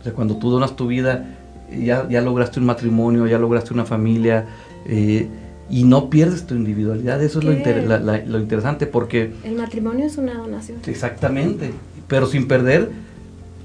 O 0.00 0.02
sea, 0.04 0.12
cuando 0.12 0.36
tú 0.36 0.50
donas 0.50 0.76
tu 0.76 0.86
vida, 0.86 1.36
ya, 1.70 2.08
ya 2.08 2.20
lograste 2.20 2.60
un 2.60 2.66
matrimonio, 2.66 3.26
ya 3.26 3.38
lograste 3.38 3.72
una 3.72 3.84
familia, 3.84 4.46
eh, 4.86 5.28
y 5.70 5.84
no 5.84 6.10
pierdes 6.10 6.46
tu 6.46 6.54
individualidad. 6.54 7.22
Eso 7.22 7.38
es 7.38 7.44
lo, 7.44 7.52
lo, 7.52 8.38
interesante 8.38 8.86
porque... 8.86 9.32
El 9.44 9.54
matrimonio 9.54 10.06
es 10.06 10.18
una 10.18 10.34
donación. 10.34 10.78
Exactamente, 10.86 11.70
pero 12.08 12.26
sin 12.26 12.48
perder 12.48 12.90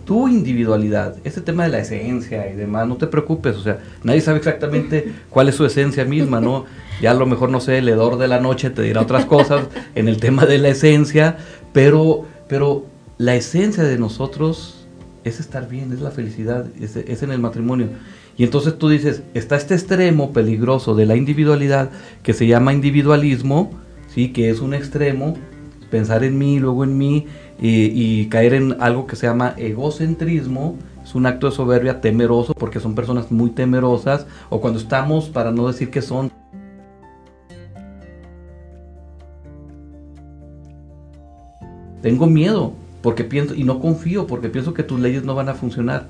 tu 0.06 0.28
individualidad, 0.28 1.16
este 1.24 1.42
tema 1.42 1.64
de 1.64 1.70
la 1.70 1.80
esencia 1.80 2.50
y 2.50 2.56
demás, 2.56 2.88
no 2.88 2.96
te 2.96 3.08
preocupes, 3.08 3.56
o 3.56 3.64
sea, 3.64 3.80
nadie 4.04 4.22
sabe 4.22 4.38
exactamente 4.38 5.12
cuál 5.30 5.50
es 5.50 5.56
su 5.56 5.66
esencia 5.66 6.06
misma, 6.06 6.40
¿no? 6.40 6.66
Ya 7.02 7.12
a 7.12 7.16
lo 7.16 7.26
mejor, 7.26 7.50
no 7.50 7.60
sé, 7.60 7.80
el 7.80 7.90
hedor 7.90 8.18
de 8.18 8.28
la 8.28 8.40
noche 8.40 8.70
te 8.70 8.84
dirá 8.84 9.02
otras 9.02 9.26
cosas 9.26 9.66
en 9.96 10.08
el 10.08 10.18
tema 10.18 10.46
de 10.46 10.60
la 10.60 10.70
esencia, 10.70 11.38
pero, 11.74 12.26
pero 12.48 12.86
la 13.18 13.36
esencia 13.36 13.84
de 13.84 13.98
nosotros 13.98 14.88
es 15.24 15.40
estar 15.40 15.68
bien, 15.68 15.92
es 15.92 16.02
la 16.02 16.12
felicidad, 16.12 16.68
es, 16.80 16.96
es 16.96 17.24
en 17.24 17.32
el 17.32 17.40
matrimonio. 17.40 17.90
Y 18.38 18.44
entonces 18.44 18.78
tú 18.78 18.90
dices, 18.90 19.24
está 19.34 19.56
este 19.56 19.74
extremo 19.74 20.34
peligroso 20.34 20.94
de 20.94 21.06
la 21.06 21.16
individualidad 21.16 21.90
que 22.22 22.34
se 22.34 22.48
llama 22.48 22.74
individualismo, 22.74 23.72
¿sí? 24.14 24.30
que 24.34 24.50
es 24.50 24.60
un 24.60 24.74
extremo, 24.74 25.36
pensar 25.90 26.24
en 26.24 26.38
mí, 26.38 26.60
luego 26.60 26.84
en 26.84 26.98
mí, 26.98 27.28
y, 27.60 28.26
caer 28.28 28.54
en 28.54 28.82
algo 28.82 29.08
que 29.08 29.16
se 29.16 29.28
llama 29.28 29.54
egocentrismo, 29.58 30.76
es 31.04 31.16
un 31.16 31.26
acto 31.26 31.50
de 31.50 31.56
soberbia 31.56 32.02
temeroso 32.02 32.54
porque 32.54 32.80
son 32.80 32.96
personas 32.96 33.32
muy 33.32 33.52
temerosas 33.52 34.26
o 34.50 34.60
cuando 34.60 34.80
estamos, 34.80 35.30
para 35.30 35.52
no 35.52 35.68
decir 35.68 35.90
que 35.90 36.02
son... 36.02 36.32
Tengo 42.02 42.28
miedo 42.28 42.74
porque 43.02 43.24
pienso 43.24 43.56
y 43.56 43.64
no 43.64 43.80
confío 43.80 44.28
porque 44.28 44.50
pienso 44.50 44.74
que 44.74 44.84
tus 44.84 45.00
leyes 45.00 45.24
no 45.24 45.36
van 45.36 45.50
a 45.50 45.54
funcionar. 45.54 46.08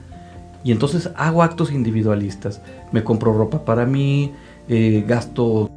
Y 0.64 0.72
entonces 0.72 1.12
hago 1.16 1.44
actos 1.44 1.72
individualistas. 1.72 2.62
Me 2.92 3.04
compro 3.04 3.34
ropa 3.34 3.64
para 3.64 3.86
mí, 3.86 4.34
eh, 4.68 5.06
gasto 5.08 5.70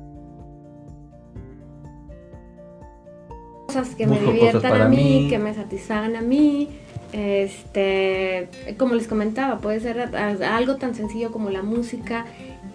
cosas 3.79 3.95
que 3.95 4.07
me 4.07 4.19
diviertan 4.19 4.81
a 4.81 4.88
mí, 4.88 5.27
que 5.31 5.38
me 5.38 5.55
satisfagan 5.55 6.17
a 6.17 6.21
mí. 6.21 6.69
Este, 7.12 8.49
como 8.77 8.95
les 8.95 9.09
comentaba, 9.09 9.61
puede 9.61 9.81
ser 9.81 10.14
algo 10.14 10.77
tan 10.77 10.95
sencillo 10.95 11.33
como 11.33 11.49
la 11.49 11.62
música 11.62 12.27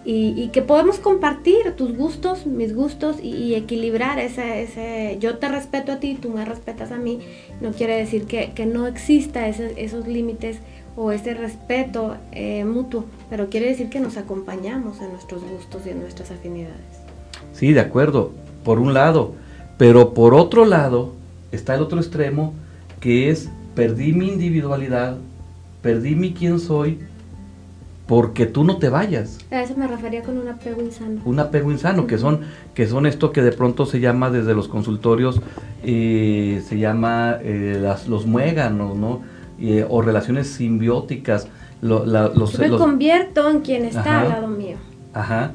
y, 0.04 0.48
que 0.48 0.60
podemos 0.60 0.98
compartir 0.98 1.72
tus 1.76 1.96
gustos, 1.96 2.44
mis 2.44 2.74
gustos 2.74 3.16
y, 3.22 3.54
equilibrar 3.54 4.18
ese, 4.18 4.62
ese, 4.62 5.18
yo 5.20 5.38
te 5.38 5.48
respeto 5.48 5.92
a 5.92 6.00
ti, 6.00 6.18
tú 6.20 6.30
me 6.30 6.44
respetas 6.44 6.90
a 6.90 6.98
mí, 6.98 7.20
no 7.60 7.72
quiere 7.72 7.96
decir 7.96 8.26
que, 8.26 8.66
no 8.66 8.86
exista 8.86 9.48
esos 9.48 10.06
límites 10.06 10.58
o 10.96 11.10
ese 11.10 11.34
respeto 11.34 12.16
eh, 12.32 12.64
mutuo, 12.64 13.04
pero 13.30 13.48
quiere 13.48 13.66
decir 13.66 13.88
que 13.88 14.00
nos 14.00 14.16
acompañamos 14.16 15.00
en 15.00 15.12
nuestros 15.12 15.42
gustos 15.42 15.86
y 15.86 15.90
en 15.90 16.00
nuestras 16.00 16.30
afinidades. 16.30 17.00
Sí, 17.52 17.72
de 17.72 17.80
acuerdo, 17.80 18.32
por 18.62 18.78
un 18.78 18.94
lado, 18.94 19.34
pero 19.76 20.14
por 20.14 20.34
otro 20.34 20.64
lado 20.64 21.12
está 21.52 21.74
el 21.74 21.82
otro 21.82 21.98
extremo 21.98 22.54
que 23.00 23.30
es 23.30 23.50
perdí 23.74 24.12
mi 24.12 24.28
individualidad, 24.28 25.18
perdí 25.82 26.14
mi 26.14 26.32
quién 26.32 26.60
soy, 26.60 26.98
porque 28.06 28.46
tú 28.46 28.64
no 28.64 28.76
te 28.78 28.88
vayas. 28.88 29.38
A 29.50 29.62
eso 29.62 29.74
me 29.76 29.86
refería 29.86 30.22
con 30.22 30.38
un 30.38 30.48
apego 30.48 30.80
insano. 30.82 31.20
Un 31.24 31.40
apego 31.40 31.72
insano, 31.72 32.06
que 32.06 32.18
son, 32.18 32.40
que 32.74 32.86
son 32.86 33.06
esto 33.06 33.32
que 33.32 33.42
de 33.42 33.52
pronto 33.52 33.86
se 33.86 34.00
llama 34.00 34.30
desde 34.30 34.54
los 34.54 34.68
consultorios, 34.68 35.40
eh, 35.82 36.62
se 36.66 36.78
llama 36.78 37.38
eh, 37.42 37.78
las, 37.80 38.08
los 38.08 38.26
muéganos, 38.26 38.96
¿no? 38.96 39.22
Eh, 39.60 39.86
o 39.88 40.02
relaciones 40.02 40.48
simbióticas. 40.48 41.48
Lo, 41.80 42.06
los, 42.06 42.52
Yo 42.52 42.58
me 42.58 42.70
convierto 42.70 43.50
en 43.50 43.60
quien 43.60 43.84
está 43.84 44.22
al 44.22 44.28
lado 44.28 44.48
mío. 44.48 44.76
Ajá. 45.12 45.52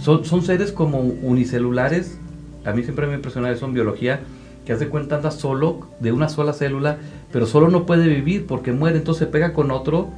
Son, 0.00 0.24
son 0.24 0.42
seres 0.42 0.72
como 0.72 1.00
unicelulares 1.00 2.18
a 2.64 2.72
mí 2.72 2.82
siempre 2.82 3.06
me 3.06 3.14
impresiona 3.14 3.50
eso 3.50 3.66
en 3.66 3.74
biología, 3.74 4.20
que 4.64 4.72
hace 4.72 4.88
cuenta 4.88 5.16
anda 5.16 5.30
solo, 5.30 5.88
de 6.00 6.12
una 6.12 6.28
sola 6.28 6.52
célula, 6.52 6.98
pero 7.32 7.46
solo 7.46 7.68
no 7.68 7.86
puede 7.86 8.08
vivir 8.08 8.46
porque 8.46 8.72
muere, 8.72 8.98
entonces 8.98 9.26
se 9.26 9.32
pega 9.32 9.52
con 9.52 9.70
otro 9.70 10.08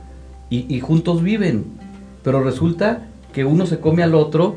y, 0.51 0.81
juntos 0.81 1.23
viven. 1.23 1.65
Pero 2.23 2.43
resulta 2.43 3.07
que 3.33 3.45
uno 3.45 3.67
se 3.67 3.81
come 3.81 4.03
al 4.03 4.15
otro 4.15 4.57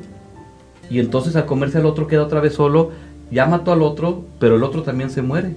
y 0.89 1.00
entonces 1.00 1.36
al 1.36 1.45
comerse 1.45 1.78
al 1.78 1.86
otro 1.86 2.08
queda 2.08 2.24
otra 2.24 2.41
vez 2.41 2.54
solo, 2.54 2.91
ya 3.32 3.45
mató 3.45 3.71
al 3.71 3.82
otro, 3.82 4.26
pero 4.39 4.58
el 4.58 4.63
otro 4.63 4.84
también 4.84 5.10
se 5.10 5.21
muere. 5.21 5.56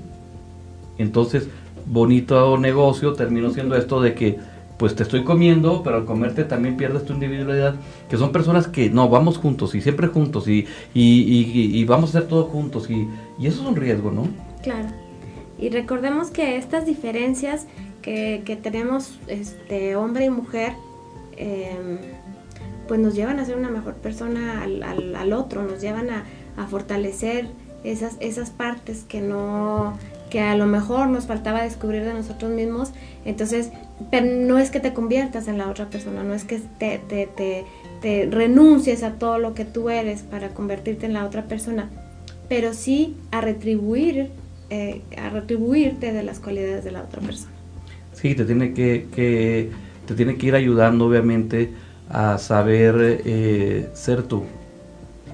Entonces, 0.97 1.49
bonito 1.87 2.57
negocio 2.59 3.15
terminó 3.15 3.51
siendo 3.51 3.77
esto 3.77 4.01
de 4.01 4.15
que 4.15 4.39
pues 4.79 4.95
te 4.95 5.03
estoy 5.03 5.25
comiendo, 5.25 5.83
pero 5.83 5.97
al 5.97 6.05
comerte 6.05 6.45
también 6.45 6.77
pierdes 6.77 7.05
tu 7.05 7.13
individualidad, 7.13 7.75
que 8.09 8.17
son 8.17 8.31
personas 8.31 8.69
que 8.69 8.89
no, 8.91 9.09
vamos 9.09 9.37
juntos 9.37 9.75
y 9.75 9.81
siempre 9.81 10.07
juntos 10.07 10.47
y, 10.49 10.67
y, 10.95 11.85
vamos 11.85 12.15
a 12.15 12.19
hacer 12.19 12.29
todo 12.29 12.45
juntos 12.45 12.89
y, 12.89 13.09
eso 13.41 13.63
es 13.63 13.69
un 13.69 13.77
riesgo, 13.77 14.13
¿no? 14.13 14.29
Claro. 14.63 14.89
Y 15.59 15.71
recordemos 15.71 16.31
que 16.31 16.57
estas 16.57 16.87
diferencias 16.87 17.67
que, 18.03 18.43
que 18.45 18.55
tenemos 18.55 19.19
este, 19.27 19.97
hombre 19.97 20.27
y 20.27 20.31
mujer, 20.31 20.73
em, 21.37 21.99
pues 22.87 23.01
nos 23.01 23.15
llevan 23.15 23.41
a 23.41 23.45
ser 23.45 23.57
una 23.57 23.71
mejor 23.71 23.95
persona 23.95 24.63
al, 24.63 24.83
al, 24.83 25.33
otro, 25.33 25.65
nos 25.65 25.81
llevan 25.81 26.09
a, 26.11 26.25
a 26.57 26.67
fortalecer 26.69 27.49
esas, 27.83 28.17
esas 28.21 28.51
partes 28.51 29.05
que 29.09 29.21
no 29.21 29.95
que 30.29 30.41
a 30.41 30.57
lo 30.57 30.67
mejor 30.67 31.09
nos 31.09 31.27
faltaba 31.27 31.63
descubrir 31.63 32.05
de 32.05 32.13
nosotros 32.13 32.51
mismos. 32.51 32.91
Entonces, 33.25 33.71
pero 34.11 34.27
no 34.27 34.59
es 34.59 34.71
que 34.71 34.81
te 34.81 34.93
conviertas 34.93 35.49
en 35.49 35.59
la 35.59 35.69
otra 35.69 35.91
persona, 35.91 36.23
no 36.23 36.35
es 36.35 36.45
que 36.45 36.61
te, 36.79 36.99
te, 37.09 37.65
te, 38.01 38.29
renuncies 38.31 39.03
a 39.03 39.13
todo 39.13 39.39
lo 39.39 39.55
que 39.55 39.65
tú 39.65 39.91
eres 39.91 40.23
para 40.23 40.51
convertirte 40.51 41.07
en 41.07 41.13
la 41.13 41.25
otra 41.25 41.45
persona, 41.45 41.91
pero 42.49 42.75
sí 42.75 43.17
a 43.31 43.41
retribuir, 43.41 44.31
eh, 44.71 45.03
a 45.17 45.31
retribuirte 45.31 46.13
de 46.13 46.23
las 46.23 46.41
cualidades 46.41 46.85
de 46.85 46.93
la 46.93 47.03
otra 47.03 47.21
persona. 47.21 47.53
Sí, 48.13 48.35
te 48.35 48.45
tiene 48.45 48.73
que, 48.73 49.07
que 49.15 49.71
te 50.07 50.15
tiene 50.15 50.37
que 50.37 50.47
ir 50.47 50.55
ayudando, 50.55 51.07
obviamente, 51.07 51.71
a 52.09 52.39
saber 52.39 53.23
eh, 53.25 53.91
ser 53.93 54.23
tú, 54.23 54.45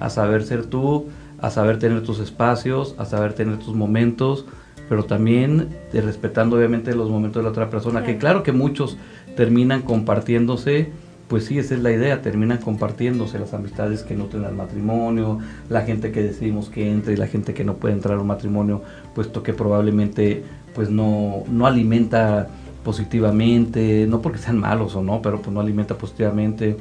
a 0.00 0.10
saber 0.10 0.44
ser 0.44 0.66
tú, 0.66 1.06
a 1.40 1.50
saber 1.50 1.78
tener 1.78 2.02
tus 2.02 2.18
espacios, 2.18 2.94
a 2.98 3.04
saber 3.04 3.34
tener 3.34 3.58
tus 3.58 3.74
momentos, 3.74 4.46
pero 4.88 5.04
también 5.04 5.68
respetando 5.92 6.56
obviamente 6.56 6.94
los 6.94 7.10
momentos 7.10 7.40
de 7.40 7.44
la 7.44 7.50
otra 7.50 7.70
persona, 7.70 8.04
que 8.04 8.18
claro 8.18 8.42
que 8.42 8.52
muchos 8.52 8.96
terminan 9.36 9.82
compartiéndose, 9.82 10.90
pues 11.28 11.46
sí, 11.46 11.58
esa 11.58 11.74
es 11.74 11.82
la 11.82 11.90
idea, 11.90 12.22
terminan 12.22 12.58
compartiéndose 12.58 13.38
las 13.38 13.54
amistades 13.54 14.02
que 14.02 14.14
no 14.14 14.26
tienen 14.26 14.48
al 14.48 14.54
matrimonio, 14.54 15.38
la 15.68 15.82
gente 15.82 16.12
que 16.12 16.22
decidimos 16.22 16.68
que 16.68 16.90
entre 16.90 17.14
y 17.14 17.16
la 17.16 17.26
gente 17.26 17.54
que 17.54 17.64
no 17.64 17.74
puede 17.74 17.94
entrar 17.94 18.18
a 18.18 18.20
un 18.20 18.26
matrimonio, 18.26 18.82
puesto 19.14 19.42
que 19.42 19.52
probablemente 19.52 20.44
pues 20.74 20.90
no, 20.90 21.44
no 21.48 21.66
alimenta 21.66 22.48
positivamente, 22.84 24.06
no 24.06 24.20
porque 24.20 24.38
sean 24.38 24.58
malos 24.58 24.94
o 24.94 25.02
no, 25.02 25.22
pero 25.22 25.40
pues 25.40 25.52
no 25.52 25.60
alimenta 25.60 25.96
positivamente. 25.96 26.76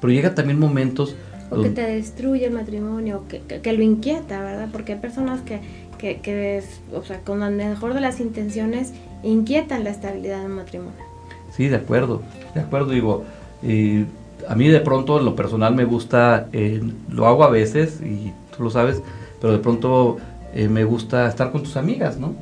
Pero 0.00 0.12
llega 0.12 0.34
también 0.34 0.58
momentos... 0.58 1.14
O 1.50 1.62
que 1.62 1.70
te 1.70 1.82
destruye 1.82 2.46
el 2.46 2.52
matrimonio, 2.52 3.22
que, 3.28 3.40
que 3.40 3.72
lo 3.72 3.82
inquieta, 3.82 4.42
¿verdad? 4.42 4.68
Porque 4.72 4.94
hay 4.94 4.98
personas 4.98 5.42
que, 5.42 5.60
que, 5.98 6.20
que 6.20 6.58
es, 6.58 6.80
o 6.92 7.02
sea, 7.02 7.20
con 7.20 7.40
la 7.40 7.50
mejor 7.50 7.94
de 7.94 8.00
las 8.00 8.20
intenciones, 8.20 8.92
inquietan 9.22 9.84
la 9.84 9.90
estabilidad 9.90 10.42
del 10.42 10.52
matrimonio. 10.52 11.06
Sí, 11.52 11.68
de 11.68 11.76
acuerdo, 11.76 12.22
de 12.54 12.60
acuerdo, 12.60 12.90
digo, 12.90 13.24
y 13.62 14.04
a 14.48 14.54
mí 14.54 14.68
de 14.68 14.80
pronto 14.80 15.18
en 15.18 15.24
lo 15.24 15.34
personal 15.34 15.74
me 15.74 15.84
gusta, 15.84 16.48
eh, 16.52 16.82
lo 17.10 17.26
hago 17.26 17.44
a 17.44 17.50
veces 17.50 18.00
y 18.02 18.32
tú 18.56 18.64
lo 18.64 18.70
sabes, 18.70 19.02
pero 19.40 19.52
de 19.52 19.58
pronto 19.58 20.18
eh, 20.54 20.68
me 20.68 20.84
gusta 20.84 21.28
estar 21.28 21.52
con 21.52 21.62
tus 21.62 21.76
amigas, 21.76 22.18
¿no? 22.18 22.34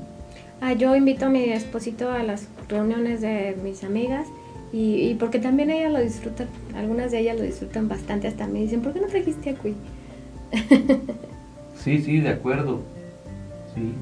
Ah, 0.61 0.73
yo 0.73 0.97
invito 0.97 1.27
a 1.27 1.29
mi 1.29 1.45
esposito 1.45 2.11
a 2.11 2.23
las 2.23 2.49
reuniones 2.69 3.21
de 3.21 3.57
mis 3.63 3.85
amigas 3.85 4.27
y, 4.73 5.09
y, 5.09 5.15
porque 5.15 5.39
también 5.39 5.71
ellas 5.71 5.93
lo 5.93 6.01
disfrutan, 6.01 6.49
algunas 6.75 7.13
de 7.13 7.21
ellas 7.21 7.37
lo 7.37 7.45
disfrutan 7.45 7.89
bastante, 7.89 8.27
hasta 8.27 8.47
me 8.47 8.61
dicen, 8.61 8.81
¿por 8.81 8.93
qué 8.93 9.01
no 9.01 9.07
trajiste 9.07 9.51
a 9.51 9.55
Cui? 9.55 9.75
sí, 11.77 12.03
sí, 12.03 12.21
de 12.21 12.31
acuerdo. 12.31 12.81
Sí. 13.75 13.93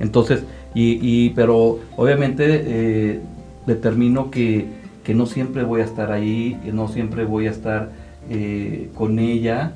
Entonces, 0.00 0.44
y, 0.74 0.98
y 1.02 1.30
pero 1.30 1.80
obviamente 1.96 2.44
eh, 2.48 3.20
determino 3.66 4.30
que, 4.30 4.66
que, 5.04 5.14
no 5.14 5.26
siempre 5.26 5.64
voy 5.64 5.80
a 5.80 5.84
estar 5.84 6.12
ahí, 6.12 6.58
que 6.64 6.72
no 6.72 6.88
siempre 6.88 7.24
voy 7.24 7.46
a 7.46 7.50
estar 7.50 7.90
eh, 8.30 8.90
con 8.94 9.18
ella, 9.18 9.72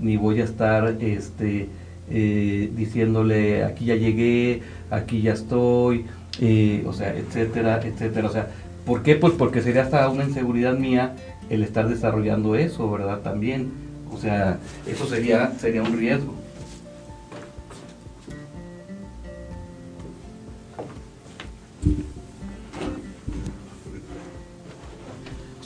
ni 0.00 0.16
voy 0.16 0.40
a 0.40 0.44
estar 0.44 0.96
este, 1.00 1.68
eh, 2.10 2.70
diciéndole 2.76 3.64
aquí 3.64 3.86
ya 3.86 3.96
llegué, 3.96 4.62
aquí 4.90 5.22
ya 5.22 5.32
estoy, 5.32 6.06
o 6.86 6.92
sea, 6.92 7.14
etcétera, 7.14 7.80
etcétera. 7.82 8.28
O 8.28 8.32
sea, 8.32 8.48
¿por 8.86 9.02
qué? 9.02 9.16
Pues 9.16 9.32
porque 9.34 9.62
sería 9.62 9.82
hasta 9.82 10.08
una 10.08 10.24
inseguridad 10.24 10.76
mía 10.76 11.14
el 11.50 11.62
estar 11.62 11.88
desarrollando 11.88 12.54
eso, 12.54 12.90
¿verdad? 12.90 13.20
También. 13.20 13.72
O 14.12 14.18
sea, 14.18 14.58
eso 14.86 15.06
sería, 15.06 15.52
sería 15.58 15.82
un 15.82 15.98
riesgo. 15.98 16.43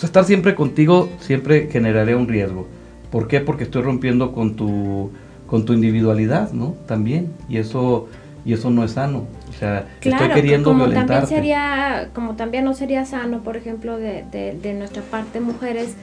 Estar 0.08 0.24
siempre 0.24 0.54
contigo 0.54 1.08
siempre 1.20 1.68
generaría 1.70 2.16
un 2.16 2.28
riesgo. 2.28 2.66
¿Por 3.10 3.28
qué? 3.28 3.40
Porque 3.40 3.64
estoy 3.64 3.82
rompiendo 3.82 4.32
con 4.32 4.54
tu, 4.56 5.10
con 5.46 5.64
tu 5.64 5.72
individualidad, 5.72 6.52
¿no? 6.52 6.74
También. 6.86 7.32
Y 7.48 7.58
eso, 7.58 8.08
y 8.44 8.52
eso 8.52 8.70
no 8.70 8.84
es 8.84 8.92
sano. 8.92 9.24
O 9.48 9.52
sea, 9.52 9.86
estoy 10.00 10.28
queriendo 10.34 10.70
como 10.70 10.88
También 10.88 11.26
sería, 11.26 12.10
como 12.14 12.34
también 12.34 12.64
no 12.64 12.74
sería 12.74 13.04
sano, 13.04 13.42
por 13.42 13.56
ejemplo, 13.56 13.96
de, 13.96 14.24
de, 14.30 14.58
de 14.60 14.74
nuestra 14.74 15.02
parte 15.02 15.40
mujeres, 15.40 15.94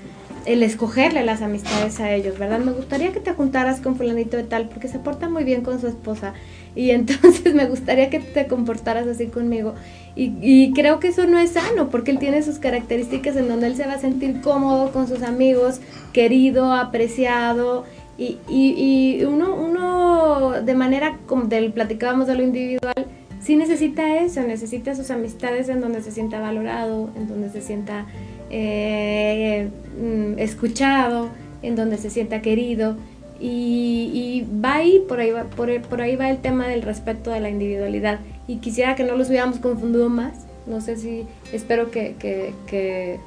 el 0.45 0.63
escogerle 0.63 1.23
las 1.23 1.41
amistades 1.41 1.99
a 1.99 2.13
ellos, 2.13 2.37
¿verdad? 2.37 2.59
Me 2.59 2.71
gustaría 2.71 3.11
que 3.11 3.19
te 3.19 3.33
juntaras 3.33 3.81
con 3.81 3.95
fulanito 3.95 4.37
de 4.37 4.43
tal 4.43 4.69
porque 4.69 4.87
se 4.87 4.99
porta 4.99 5.27
muy 5.29 5.43
bien 5.43 5.61
con 5.61 5.81
su 5.81 5.87
esposa 5.87 6.33
y 6.75 6.91
entonces 6.91 7.53
me 7.55 7.65
gustaría 7.65 8.09
que 8.09 8.19
te 8.19 8.47
comportaras 8.47 9.07
así 9.07 9.27
conmigo. 9.27 9.73
Y, 10.17 10.71
creo 10.73 11.01
que 11.01 11.09
eso 11.09 11.27
no 11.27 11.37
es 11.37 11.51
sano, 11.51 11.89
porque 11.89 12.11
él 12.11 12.19
tiene 12.19 12.41
sus 12.41 12.57
características 12.57 13.35
en 13.35 13.49
donde 13.49 13.67
él 13.67 13.75
se 13.75 13.85
va 13.85 13.93
a 13.95 13.99
sentir 13.99 14.39
cómodo 14.39 14.93
con 14.93 15.09
sus 15.09 15.23
amigos, 15.23 15.81
querido, 16.13 16.71
apreciado. 16.73 17.83
Y, 18.17 18.37
y, 18.47 19.25
uno, 19.25 19.53
uno, 19.53 20.61
de 20.61 20.73
manera 20.73 21.19
como 21.25 21.47
del 21.47 21.73
platicábamos 21.73 22.27
de 22.27 22.35
lo 22.35 22.43
individual, 22.43 22.93
sí 23.41 23.57
necesita 23.57 24.19
eso, 24.19 24.41
necesita 24.43 24.95
sus 24.95 25.11
amistades 25.11 25.67
en 25.67 25.81
donde 25.81 26.01
se 26.01 26.11
sienta 26.11 26.39
valorado, 26.39 27.09
en 27.17 27.27
donde 27.27 27.49
se 27.49 27.61
sienta 27.61 28.05
eh, 28.49 29.69
mm, 29.99 30.39
escuchado, 30.39 31.29
en 31.61 31.75
donde 31.75 31.97
se 31.97 32.09
sienta 32.09 32.41
querido. 32.41 32.95
Y, 33.39 34.45
va 34.63 34.75
ahí, 34.75 35.03
por 35.07 35.19
ahí 35.19 35.31
va, 35.31 35.43
por, 35.43 35.81
por 35.81 36.01
ahí 36.01 36.15
va 36.15 36.29
el 36.29 36.37
tema 36.37 36.67
del 36.67 36.81
respeto 36.81 37.31
de 37.31 37.41
la 37.41 37.49
individualidad. 37.49 38.19
Y 38.47 38.57
quisiera 38.57 38.95
que 38.95 39.03
no 39.03 39.15
los 39.15 39.29
hubiéramos 39.29 39.59
confundido 39.59 40.09
más. 40.09 40.45
No 40.67 40.81
sé 40.81 40.97
si, 40.97 41.23
espero 41.53 41.91
que, 41.91 42.15
que, 42.17 42.53
que, 42.67 43.19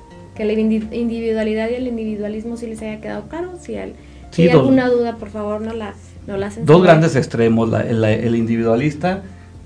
la 0.45 0.53
individualidad 0.53 1.69
y 1.69 1.75
el 1.75 1.89
individualismo 1.89 2.57
sí 2.57 2.67
les 2.67 2.81
haya 2.83 3.01
quedado 3.01 3.29
claro. 3.29 3.53
Si, 3.61 3.75
hay 3.77 3.95
alguna 4.49 4.89
duda, 4.89 5.17
por 5.17 5.31
favor, 5.31 5.61
no 5.61 5.73
la, 5.73 5.95
no 6.27 6.37
la 6.37 6.47
hacen. 6.47 6.65
Dos 6.65 6.83
grandes 6.83 7.17
extremos, 7.17 7.71
el, 7.73 8.35
individualista 8.37 9.23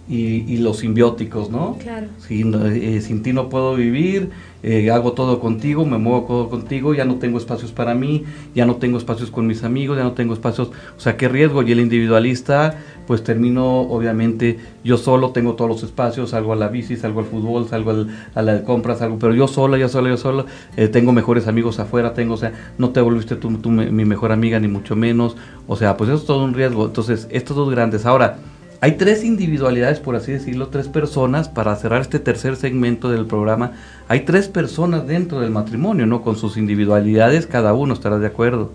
y, 0.08 0.44
y, 0.52 0.58
los 0.58 0.78
simbióticos, 0.78 1.50
¿no? 1.50 1.76
Claro. 1.78 2.08
Eh, 2.30 3.00
sin 3.02 3.22
ti 3.22 3.32
no 3.32 3.48
puedo 3.48 3.74
vivir, 3.74 4.30
eh, 4.62 4.90
hago 4.90 5.12
todo 5.12 5.40
contigo, 5.40 5.84
me 5.84 5.98
muevo 5.98 6.26
todo 6.26 6.48
contigo, 6.48 6.94
ya 6.94 7.04
no 7.04 7.16
tengo 7.16 7.38
espacios 7.38 7.72
para 7.72 7.94
mí, 7.94 8.24
ya 8.54 8.64
no 8.64 8.76
tengo 8.76 8.98
espacios 8.98 9.30
con 9.30 9.46
mis 9.46 9.64
amigos, 9.64 9.96
ya 9.96 10.04
no 10.04 10.12
tengo 10.12 10.34
espacios, 10.34 10.70
o 10.96 11.00
sea, 11.00 11.16
qué 11.16 11.28
riesgo. 11.28 11.62
Y 11.62 11.72
el 11.72 11.80
individualista, 11.80 12.78
pues 13.06 13.24
termino, 13.24 13.80
obviamente, 13.80 14.58
yo 14.84 14.96
solo 14.96 15.30
tengo 15.30 15.54
todos 15.54 15.70
los 15.70 15.82
espacios, 15.82 16.30
salgo 16.30 16.52
a 16.52 16.56
la 16.56 16.68
bici, 16.68 16.96
salgo 16.96 17.20
al 17.20 17.26
fútbol, 17.26 17.68
salgo 17.68 18.06
a 18.34 18.42
la 18.42 18.62
compra, 18.64 18.94
salgo, 18.94 19.18
pero 19.18 19.34
yo 19.34 19.48
solo, 19.48 19.76
yo 19.76 19.88
solo, 19.88 20.08
yo 20.08 20.16
solo, 20.16 20.46
eh, 20.76 20.88
tengo 20.88 21.12
mejores 21.12 21.48
amigos 21.48 21.80
afuera, 21.80 22.14
tengo, 22.14 22.34
o 22.34 22.38
sea, 22.38 22.52
no 22.78 22.90
te 22.90 23.00
volviste 23.00 23.36
tú, 23.36 23.58
tú 23.58 23.70
mi 23.70 24.04
mejor 24.04 24.32
amiga, 24.32 24.60
ni 24.60 24.68
mucho 24.68 24.96
menos, 24.96 25.36
o 25.66 25.76
sea, 25.76 25.96
pues 25.96 26.10
eso 26.10 26.18
es 26.18 26.26
todo 26.26 26.44
un 26.44 26.54
riesgo. 26.54 26.86
Entonces, 26.86 27.26
estos 27.30 27.56
dos 27.56 27.70
grandes. 27.70 28.06
Ahora, 28.06 28.38
hay 28.82 28.96
tres 28.96 29.22
individualidades, 29.22 30.00
por 30.00 30.16
así 30.16 30.32
decirlo, 30.32 30.66
tres 30.66 30.88
personas, 30.88 31.48
para 31.48 31.76
cerrar 31.76 32.00
este 32.00 32.18
tercer 32.18 32.56
segmento 32.56 33.10
del 33.10 33.26
programa, 33.26 33.74
hay 34.08 34.22
tres 34.22 34.48
personas 34.48 35.06
dentro 35.06 35.38
del 35.38 35.50
matrimonio, 35.50 36.04
¿no? 36.04 36.22
Con 36.22 36.34
sus 36.34 36.56
individualidades, 36.56 37.46
cada 37.46 37.74
uno 37.74 37.94
estará 37.94 38.18
de 38.18 38.26
acuerdo. 38.26 38.72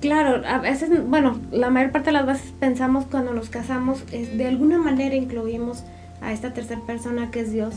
Claro, 0.00 0.42
a 0.44 0.58
veces, 0.58 0.90
bueno, 1.06 1.38
la 1.52 1.70
mayor 1.70 1.92
parte 1.92 2.06
de 2.06 2.14
las 2.14 2.26
veces 2.26 2.52
pensamos 2.58 3.04
cuando 3.08 3.32
nos 3.32 3.48
casamos, 3.48 4.02
es, 4.10 4.36
de 4.36 4.48
alguna 4.48 4.78
manera 4.78 5.14
incluimos 5.14 5.84
a 6.20 6.32
esta 6.32 6.52
tercera 6.52 6.80
persona 6.84 7.30
que 7.30 7.42
es 7.42 7.52
Dios, 7.52 7.76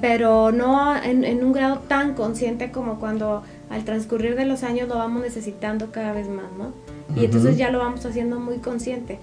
pero 0.00 0.52
no 0.52 0.96
en, 0.96 1.24
en, 1.24 1.44
un 1.44 1.52
grado 1.52 1.80
tan 1.80 2.14
consciente 2.14 2.70
como 2.70 2.98
cuando 2.98 3.42
al 3.68 3.84
transcurrir 3.84 4.36
de 4.36 4.46
los 4.46 4.62
años 4.62 4.88
lo 4.88 4.94
vamos 4.94 5.20
necesitando 5.20 5.92
cada 5.92 6.14
vez 6.14 6.30
más, 6.30 6.46
¿no? 6.56 6.72
Y 7.14 7.26
entonces 7.26 7.58
ya 7.58 7.70
lo 7.70 7.80
vamos 7.80 8.06
haciendo 8.06 8.40
muy 8.40 8.56
consciente. 8.56 9.18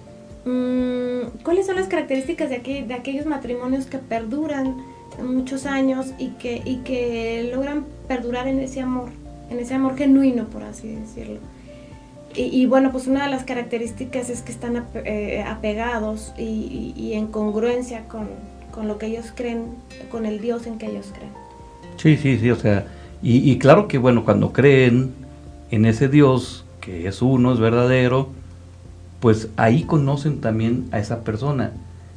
Mm, 0.47 1.43
¿cuáles 1.43 1.65
son 1.65 1.75
las 1.75 1.87
características 1.87 2.49
de, 2.49 2.55
aquí, 2.55 2.81
de 2.81 2.93
aquellos 2.93 3.25
matrimonios 3.25 3.85
que 3.85 3.97
perduran 3.97 4.77
muchos 5.21 5.65
años 5.65 6.13
y 6.17 6.29
que, 6.29 6.61
y 6.63 6.77
que 6.77 7.51
logran 7.53 7.85
perdurar 8.07 8.47
en 8.47 8.59
ese 8.59 8.79
amor, 8.79 9.09
en 9.49 9.59
ese 9.59 9.73
amor 9.73 9.97
genuino, 9.97 10.45
por 10.45 10.63
así 10.63 10.87
decirlo? 10.87 11.39
Y, 12.39 12.67
bueno, 12.67 12.91
pues 12.91 13.07
una 13.07 13.23
de 13.23 13.31
las 13.31 13.45
características 13.45 14.29
es 14.29 14.43
que 14.43 14.51
están 14.51 14.85
eh, 14.93 15.43
apegados 15.47 16.33
y, 16.37 17.13
en 17.13 17.27
congruencia 17.27 18.03
con, 18.07 18.27
con, 18.71 18.87
lo 18.87 18.99
que 18.99 19.07
ellos 19.07 19.33
creen, 19.33 19.69
con 20.11 20.27
el 20.27 20.39
Dios 20.39 20.67
en 20.67 20.77
que 20.77 20.85
ellos 20.85 21.11
creen. 21.15 21.31
Sí, 21.95 22.15
sí, 22.15 22.37
sí, 22.37 22.51
o 22.51 22.55
sea, 22.55 22.85
y, 23.23 23.57
claro 23.57 23.87
que 23.87 23.97
bueno, 23.97 24.23
cuando 24.23 24.53
creen 24.53 25.15
en 25.71 25.85
ese 25.85 26.09
Dios, 26.09 26.63
que 26.79 27.07
es 27.07 27.23
uno, 27.23 27.53
es 27.53 27.59
verdadero, 27.59 28.29
pues 29.19 29.49
ahí 29.57 29.83
conocen 29.83 30.41
también 30.41 30.85
a 30.91 30.99
esa 30.99 31.23
persona, 31.23 31.71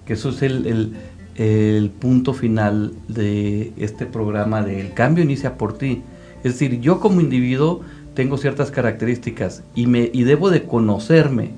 que 0.05 0.15
eso 0.15 0.31
es 0.31 0.43
el, 0.43 0.97
el, 1.37 1.91
punto 1.91 2.35
final 2.35 2.93
de 3.09 3.73
este 3.77 4.07
programa 4.07 4.63
de 4.63 4.81
El 4.81 4.93
cambio 4.93 5.25
inicia 5.25 5.57
por 5.57 5.79
ti. 5.79 6.03
Es 6.45 6.53
decir, 6.53 6.81
yo 6.81 7.01
como 7.01 7.21
individuo 7.21 7.81
tengo 8.15 8.37
ciertas 8.37 8.71
características 8.71 9.63
y, 9.75 9.87
me, 9.87 10.11
y 10.13 10.25
debo 10.25 10.51
de 10.51 10.65
conocerme, 10.65 11.51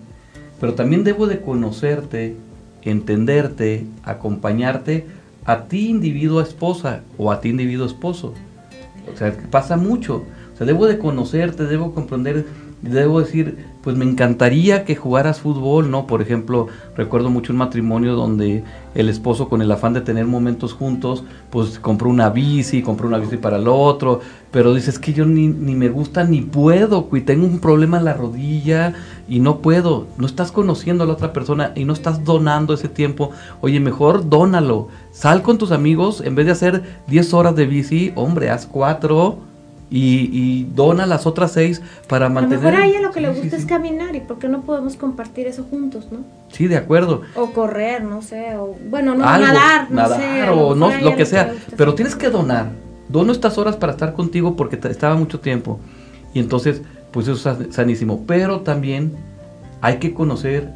pero 0.60 0.74
también 0.74 1.02
debo 1.02 1.26
de 1.26 1.40
conocerte, 1.40 2.36
entenderte, 2.82 3.86
acompañarte 4.04 5.06
a 5.44 5.64
ti 5.64 5.88
individuo 5.88 6.40
esposa 6.40 7.02
o 7.18 7.32
a 7.32 7.40
ti 7.40 7.48
individuo 7.48 7.86
esposo. 7.86 8.34
O 9.12 9.16
sea, 9.16 9.36
pasa 9.50 9.76
mucho. 9.76 10.24
O 10.54 10.56
sea, 10.56 10.66
debo 10.66 10.86
de 10.86 10.98
conocerte, 10.98 11.64
debo 11.64 11.92
comprender, 11.92 12.46
debo 12.82 13.20
decir, 13.20 13.71
pues 13.82 13.96
me 13.96 14.04
encantaría 14.04 14.84
que 14.84 14.94
jugaras 14.94 15.40
fútbol, 15.40 15.90
¿no? 15.90 16.06
Por 16.06 16.22
ejemplo, 16.22 16.68
recuerdo 16.96 17.30
mucho 17.30 17.52
un 17.52 17.58
matrimonio 17.58 18.14
donde 18.14 18.62
el 18.94 19.08
esposo 19.08 19.48
con 19.48 19.60
el 19.60 19.72
afán 19.72 19.92
de 19.92 20.02
tener 20.02 20.26
momentos 20.26 20.72
juntos, 20.72 21.24
pues 21.50 21.78
compró 21.80 22.08
una 22.08 22.30
bici, 22.30 22.82
compró 22.82 23.08
una 23.08 23.18
bici 23.18 23.38
para 23.38 23.56
el 23.56 23.66
otro, 23.66 24.20
pero 24.52 24.72
dices 24.72 24.98
que 24.98 25.12
yo 25.12 25.24
ni, 25.26 25.48
ni 25.48 25.74
me 25.74 25.88
gusta 25.88 26.22
ni 26.24 26.42
puedo, 26.42 27.08
y 27.12 27.22
tengo 27.22 27.44
un 27.44 27.58
problema 27.58 27.98
en 27.98 28.04
la 28.04 28.14
rodilla 28.14 28.94
y 29.28 29.40
no 29.40 29.58
puedo, 29.58 30.06
no 30.16 30.26
estás 30.26 30.52
conociendo 30.52 31.02
a 31.02 31.06
la 31.06 31.14
otra 31.14 31.32
persona 31.32 31.72
y 31.74 31.84
no 31.84 31.92
estás 31.92 32.24
donando 32.24 32.74
ese 32.74 32.88
tiempo, 32.88 33.30
oye, 33.62 33.80
mejor 33.80 34.28
dónalo, 34.28 34.88
sal 35.10 35.42
con 35.42 35.58
tus 35.58 35.72
amigos, 35.72 36.20
en 36.20 36.36
vez 36.36 36.46
de 36.46 36.52
hacer 36.52 36.82
10 37.08 37.34
horas 37.34 37.56
de 37.56 37.66
bici, 37.66 38.12
hombre, 38.14 38.50
haz 38.50 38.66
4 38.66 39.51
y, 39.94 40.64
dona 40.74 41.06
las 41.06 41.26
otras 41.26 41.52
seis 41.52 41.82
para 42.08 42.28
mantener... 42.28 42.58
A 42.58 42.62
lo 42.62 42.70
mejor 42.70 42.82
a 42.82 42.86
ella 42.86 43.00
lo 43.06 43.12
que 43.12 43.20
le 43.20 43.28
gusta 43.28 43.56
es 43.56 43.66
caminar 43.66 44.16
y 44.16 44.20
por 44.20 44.38
qué 44.38 44.48
no 44.48 44.62
podemos 44.62 44.96
compartir 44.96 45.46
eso 45.46 45.64
juntos, 45.68 46.06
¿no? 46.10 46.20
Sí, 46.50 46.66
de 46.66 46.76
acuerdo. 46.76 47.22
O 47.34 47.50
correr, 47.52 48.02
no 48.02 48.22
sé, 48.22 48.56
o 48.56 48.74
bueno, 48.88 49.14
no, 49.14 49.24
nadar, 49.24 49.90
no 49.90 50.08
sé, 50.08 50.48
o 50.48 50.74
no, 50.74 50.90
lo 51.00 51.16
que 51.16 51.26
sea, 51.26 51.52
pero 51.76 51.94
tienes 51.94 52.14
que 52.14 52.30
donar. 52.30 52.70
Dono 53.08 53.32
estas 53.32 53.58
horas 53.58 53.76
para 53.76 53.92
estar 53.92 54.14
contigo 54.14 54.56
porque 54.56 54.80
estaba 54.88 55.14
mucho 55.16 55.40
tiempo. 55.40 55.78
Y 56.32 56.38
entonces, 56.38 56.80
pues 57.10 57.28
eso 57.28 57.50
es 57.50 57.74
sanísimo. 57.74 58.24
Pero 58.26 58.60
también 58.60 59.12
hay 59.82 59.98
que 59.98 60.14
conocer 60.14 60.70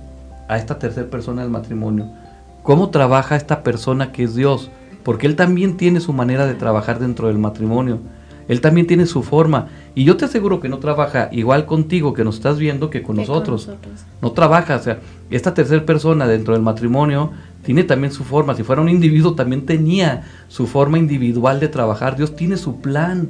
a 0.49 0.59
esta 0.59 0.79
tercera 0.79 1.09
persona 1.09 1.41
del 1.43 1.51
matrimonio. 1.51 2.11
¿Cómo 2.63 2.91
trabaja 2.91 3.37
esta 3.37 3.63
persona 3.63 4.13
que 4.13 4.25
es 4.25 4.35
Dios? 4.35 4.71
Porque 5.03 5.27
Él 5.27 5.37
también 5.37 5.79
tiene 5.79 6.01
su 6.01 6.13
manera 6.13 6.47
de 6.47 6.55
trabajar 6.55 6.99
dentro 6.99 7.29
del 7.29 7.39
matrimonio. 7.39 8.01
Él 8.49 8.61
también 8.61 8.87
tiene 8.87 9.07
su 9.07 9.23
forma. 9.23 9.69
Y 9.95 10.05
yo 10.05 10.17
te 10.17 10.25
aseguro 10.25 10.61
que 10.61 10.69
no 10.69 10.79
trabaja 10.79 11.29
igual 11.33 11.67
contigo 11.67 12.13
que 12.13 12.25
nos 12.25 12.37
estás 12.37 12.59
viendo 12.59 12.91
que 12.91 13.03
con, 13.03 13.17
nosotros. 13.17 13.69
No 14.23 14.33
trabaja. 14.33 14.77
O 14.77 14.83
sea, 14.83 15.01
esta 15.31 15.55
tercera 15.55 15.85
persona 15.85 16.27
dentro 16.27 16.55
del 16.55 16.63
matrimonio 16.63 17.31
tiene 17.65 17.85
también 17.85 18.13
su 18.13 18.25
forma. 18.25 18.55
Si 18.55 18.63
fuera 18.63 18.83
un 18.83 18.89
individuo, 18.89 19.35
también 19.35 19.67
tenía 19.67 20.25
su 20.49 20.67
forma 20.67 20.99
individual 20.99 21.59
de 21.61 21.69
trabajar. 21.69 22.17
Dios 22.17 22.37
tiene 22.37 22.57
su 22.57 22.81
plan 22.81 23.29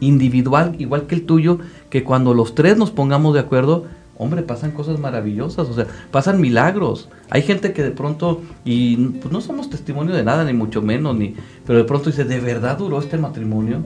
individual, 0.00 0.76
igual 0.78 1.06
que 1.06 1.14
el 1.16 1.26
tuyo, 1.26 1.58
que 1.90 2.04
cuando 2.04 2.32
los 2.32 2.54
tres 2.54 2.76
nos 2.76 2.90
pongamos 2.90 3.34
de 3.34 3.40
acuerdo, 3.40 3.86
hombre, 4.16 4.42
pasan 4.42 4.72
cosas 4.72 4.98
maravillosas, 4.98 5.68
o 5.68 5.74
sea, 5.74 5.86
pasan 6.10 6.40
milagros. 6.40 7.08
Hay 7.30 7.42
gente 7.42 7.72
que 7.72 7.82
de 7.82 7.90
pronto, 7.90 8.42
y 8.64 8.96
pues 8.96 9.32
no 9.32 9.40
somos 9.40 9.70
testimonio 9.70 10.14
de 10.14 10.24
nada, 10.24 10.44
ni 10.44 10.52
mucho 10.52 10.82
menos, 10.82 11.16
ni, 11.16 11.34
pero 11.66 11.78
de 11.78 11.84
pronto 11.84 12.10
dice, 12.10 12.24
¿de 12.24 12.40
verdad 12.40 12.78
duró 12.78 12.98
este 13.00 13.16
matrimonio? 13.16 13.84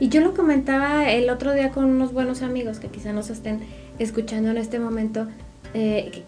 Y 0.00 0.08
yo 0.08 0.22
lo 0.22 0.34
comentaba 0.34 1.10
el 1.10 1.28
otro 1.28 1.52
día 1.52 1.70
con 1.70 1.84
unos 1.84 2.14
buenos 2.14 2.40
amigos 2.42 2.80
que 2.80 2.88
quizá 2.88 3.12
nos 3.12 3.28
estén 3.28 3.60
escuchando 3.98 4.50
en 4.50 4.56
este 4.56 4.78
momento. 4.78 5.28
Eh, 5.74 6.24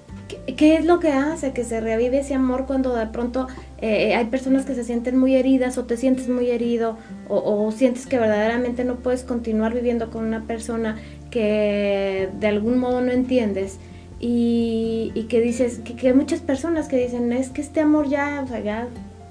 ¿qué, 0.57 0.77
es 0.77 0.85
lo 0.85 1.01
que 1.01 1.09
hace 1.09 1.53
que 1.53 1.65
se 1.65 1.81
revive 1.81 2.21
ese 2.21 2.35
amor 2.35 2.67
cuando 2.67 2.95
de 2.95 3.07
pronto 3.07 3.49
eh, 3.79 4.15
hay 4.15 4.27
personas 4.27 4.65
que 4.65 4.75
se 4.75 4.85
sienten 4.85 5.17
muy 5.17 5.35
heridas 5.35 5.79
o 5.79 5.85
te 5.85 5.97
sientes 5.97 6.29
muy 6.29 6.51
herido 6.51 6.97
o, 7.29 7.73
sientes 7.73 8.07
que 8.07 8.19
verdaderamente 8.19 8.85
no 8.85 8.97
puedes 8.97 9.25
continuar 9.25 9.75
viviendo 9.75 10.11
con 10.11 10.25
una 10.25 10.43
persona 10.43 10.99
que 11.31 12.29
de 12.39 12.47
algún 12.47 12.79
modo 12.79 13.01
no 13.01 13.11
entiendes? 13.11 13.79
Y, 14.21 15.27
que 15.29 15.41
dices, 15.41 15.81
que, 15.81 16.07
hay 16.07 16.15
muchas 16.15 16.41
personas 16.41 16.87
que 16.87 16.97
dicen, 16.97 17.33
es 17.33 17.49
que 17.49 17.61
este 17.61 17.81
amor 17.81 18.09
ya, 18.09 18.43
o 18.45 18.47
sea, 18.47 18.61
ya 18.61 18.87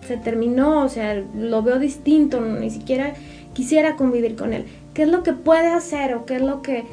se 0.05 0.17
terminó, 0.17 0.83
o 0.83 0.89
sea, 0.89 1.23
lo 1.33 1.61
veo 1.61 1.79
distinto, 1.79 2.41
ni 2.41 2.69
siquiera 2.71 3.13
quisiera 3.53 3.95
convivir 3.95 4.35
con 4.35 4.53
él. 4.53 4.65
¿Qué 4.93 5.03
es 5.03 5.09
lo 5.09 5.23
que 5.23 5.33
puede 5.33 5.67
hacer 5.67 6.13
o 6.15 6.25
qué 6.25 6.35
es 6.35 6.41
lo 6.41 6.61
que, 6.61 6.85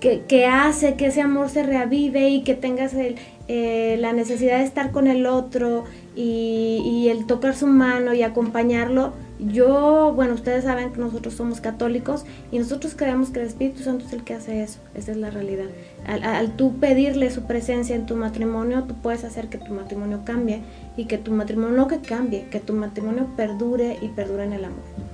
que, 0.00 0.46
hace 0.46 0.94
que 0.94 1.06
ese 1.06 1.22
amor 1.22 1.48
se 1.48 1.62
reavive 1.62 2.28
y 2.28 2.42
que 2.42 2.54
tengas 2.54 2.94
el, 2.94 3.16
eh, 3.48 3.96
la 4.00 4.12
necesidad 4.12 4.58
de 4.58 4.64
estar 4.64 4.90
con 4.90 5.06
el 5.06 5.26
otro 5.26 5.84
y, 6.14 7.08
el 7.08 7.26
tocar 7.26 7.54
su 7.54 7.66
mano 7.66 8.12
y 8.12 8.22
acompañarlo? 8.22 9.12
Yo, 9.38 10.12
bueno, 10.14 10.34
ustedes 10.34 10.64
saben 10.64 10.92
que 10.92 11.00
nosotros 11.00 11.34
somos 11.34 11.60
católicos 11.60 12.24
y 12.52 12.58
nosotros 12.58 12.94
creemos 12.96 13.30
que 13.30 13.40
el 13.40 13.46
Espíritu 13.46 13.82
Santo 13.82 14.04
es 14.06 14.12
el 14.12 14.24
que 14.24 14.34
hace 14.34 14.62
eso, 14.62 14.78
esa 14.94 15.10
es 15.10 15.16
la 15.16 15.30
realidad. 15.30 15.66
Al, 16.06 16.22
al 16.22 16.56
tú 16.56 16.76
pedirle 16.76 17.30
su 17.30 17.42
presencia 17.42 17.96
en 17.96 18.06
tu 18.06 18.14
matrimonio, 18.16 18.84
tú 18.84 18.94
puedes 18.94 19.24
hacer 19.24 19.48
que 19.48 19.58
tu 19.58 19.72
matrimonio 19.72 20.20
cambie 20.24 20.60
y 20.96 21.06
que 21.06 21.18
tu 21.18 21.32
matrimonio 21.32 21.76
no 21.76 21.88
que 21.88 21.98
cambie, 21.98 22.46
que 22.50 22.60
tu 22.60 22.72
matrimonio 22.74 23.26
perdure 23.36 23.98
y 24.00 24.08
perdure 24.08 24.44
en 24.44 24.52
el 24.52 24.64
amor 24.64 25.13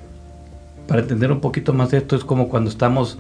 para 0.90 1.02
entender 1.02 1.30
un 1.30 1.38
poquito 1.38 1.72
más 1.72 1.92
esto, 1.92 2.16
es 2.16 2.24
como 2.24 2.48
cuando 2.48 2.68
estamos 2.68 3.16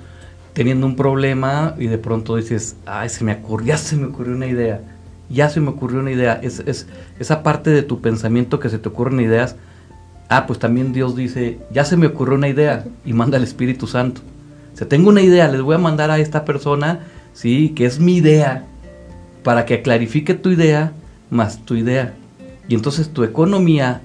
teniendo 0.54 0.88
un 0.88 0.96
problema 0.96 1.76
y 1.78 1.86
de 1.86 1.98
pronto 1.98 2.34
dices, 2.34 2.74
ay, 2.84 3.08
se 3.08 3.22
me 3.22 3.34
ocurrió, 3.34 3.68
ya 3.68 3.76
se 3.76 3.94
me 3.94 4.06
ocurrió 4.06 4.34
una 4.34 4.48
idea, 4.48 4.80
ya 5.28 5.48
se 5.48 5.60
me 5.60 5.68
ocurrió 5.68 6.00
una 6.00 6.10
idea. 6.10 6.40
Es, 6.42 6.58
es 6.66 6.88
esa 7.20 7.44
parte 7.44 7.70
de 7.70 7.84
tu 7.84 8.00
pensamiento 8.00 8.58
que 8.58 8.70
se 8.70 8.80
te 8.80 8.88
ocurren 8.88 9.20
ideas. 9.20 9.54
Ah, 10.28 10.48
pues 10.48 10.58
también 10.58 10.92
Dios 10.92 11.14
dice, 11.14 11.60
ya 11.70 11.84
se 11.84 11.96
me 11.96 12.08
ocurrió 12.08 12.34
una 12.34 12.48
idea 12.48 12.86
y 13.04 13.12
manda 13.12 13.36
al 13.36 13.44
Espíritu 13.44 13.86
Santo. 13.86 14.20
O 14.74 14.86
tengo 14.86 15.08
una 15.08 15.22
idea, 15.22 15.46
les 15.46 15.62
voy 15.62 15.76
a 15.76 15.78
mandar 15.78 16.10
a 16.10 16.18
esta 16.18 16.44
persona, 16.44 17.06
sí, 17.34 17.68
que 17.76 17.86
es 17.86 18.00
mi 18.00 18.16
idea, 18.16 18.64
para 19.44 19.64
que 19.64 19.80
clarifique 19.80 20.34
tu 20.34 20.50
idea 20.50 20.92
más 21.30 21.64
tu 21.64 21.76
idea. 21.76 22.14
Y 22.66 22.74
entonces 22.74 23.10
tu 23.10 23.22
economía 23.22 24.00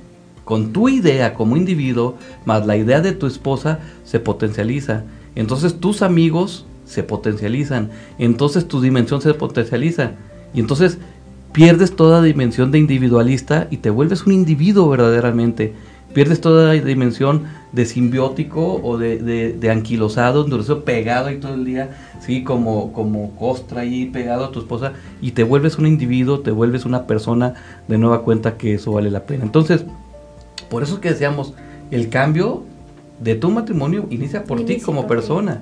con 0.46 0.72
tu 0.72 0.88
idea 0.88 1.34
como 1.34 1.58
individuo, 1.58 2.16
más 2.46 2.66
la 2.66 2.78
idea 2.78 3.02
de 3.02 3.12
tu 3.12 3.28
esposa, 3.28 3.80
se 4.06 4.20
potencializa. 4.20 5.04
Entonces 5.36 5.80
tus 5.80 6.02
amigos 6.02 6.66
se 6.86 7.04
potencializan. 7.04 7.90
Entonces 8.20 8.68
tu 8.68 8.80
dimensión 8.80 9.22
se 9.22 9.34
potencializa. 9.34 10.12
Y 10.54 10.60
entonces 10.62 11.00
pierdes 11.52 11.96
toda 11.96 12.22
dimensión 12.22 12.72
de 12.72 12.80
individualista 12.80 13.68
y 13.72 13.78
te 13.78 13.90
vuelves 13.90 14.26
un 14.26 14.34
individuo 14.34 14.88
verdaderamente. 14.88 15.74
Pierdes 16.14 16.40
toda 16.40 16.72
dimensión 16.72 17.44
de 17.74 17.86
simbiótico 17.86 18.80
o 18.82 18.98
de, 18.98 19.70
anquilosado, 19.70 20.46
endurecido, 20.46 20.86
pegado 20.86 21.28
ahí 21.28 21.40
todo 21.40 21.56
el 21.56 21.66
día, 21.66 21.98
sí, 22.22 22.44
como, 22.44 22.94
como 22.94 23.36
costra 23.36 23.82
ahí 23.82 24.06
pegado 24.06 24.46
a 24.46 24.52
tu 24.52 24.60
esposa, 24.60 24.94
y 25.22 25.32
te 25.32 25.44
vuelves 25.44 25.78
un 25.78 25.88
individuo, 25.88 26.40
te 26.40 26.52
vuelves 26.52 26.86
una 26.86 27.06
persona 27.06 27.56
de 27.90 27.98
nueva 27.98 28.22
cuenta 28.22 28.56
que 28.56 28.76
eso 28.76 28.94
vale 28.94 29.12
la 29.12 29.26
pena. 29.26 29.44
Entonces, 29.44 29.84
por 30.76 30.84
eso 30.84 30.96
es 30.96 31.00
que 31.00 31.12
decíamos, 31.12 31.54
el 31.90 32.10
cambio 32.10 32.64
de 33.22 33.36
tu 33.36 33.50
matrimonio 33.50 34.08
inicia 34.10 34.44
por 34.44 34.66
ti 34.66 34.82
como 34.82 35.08
persona. 35.08 35.62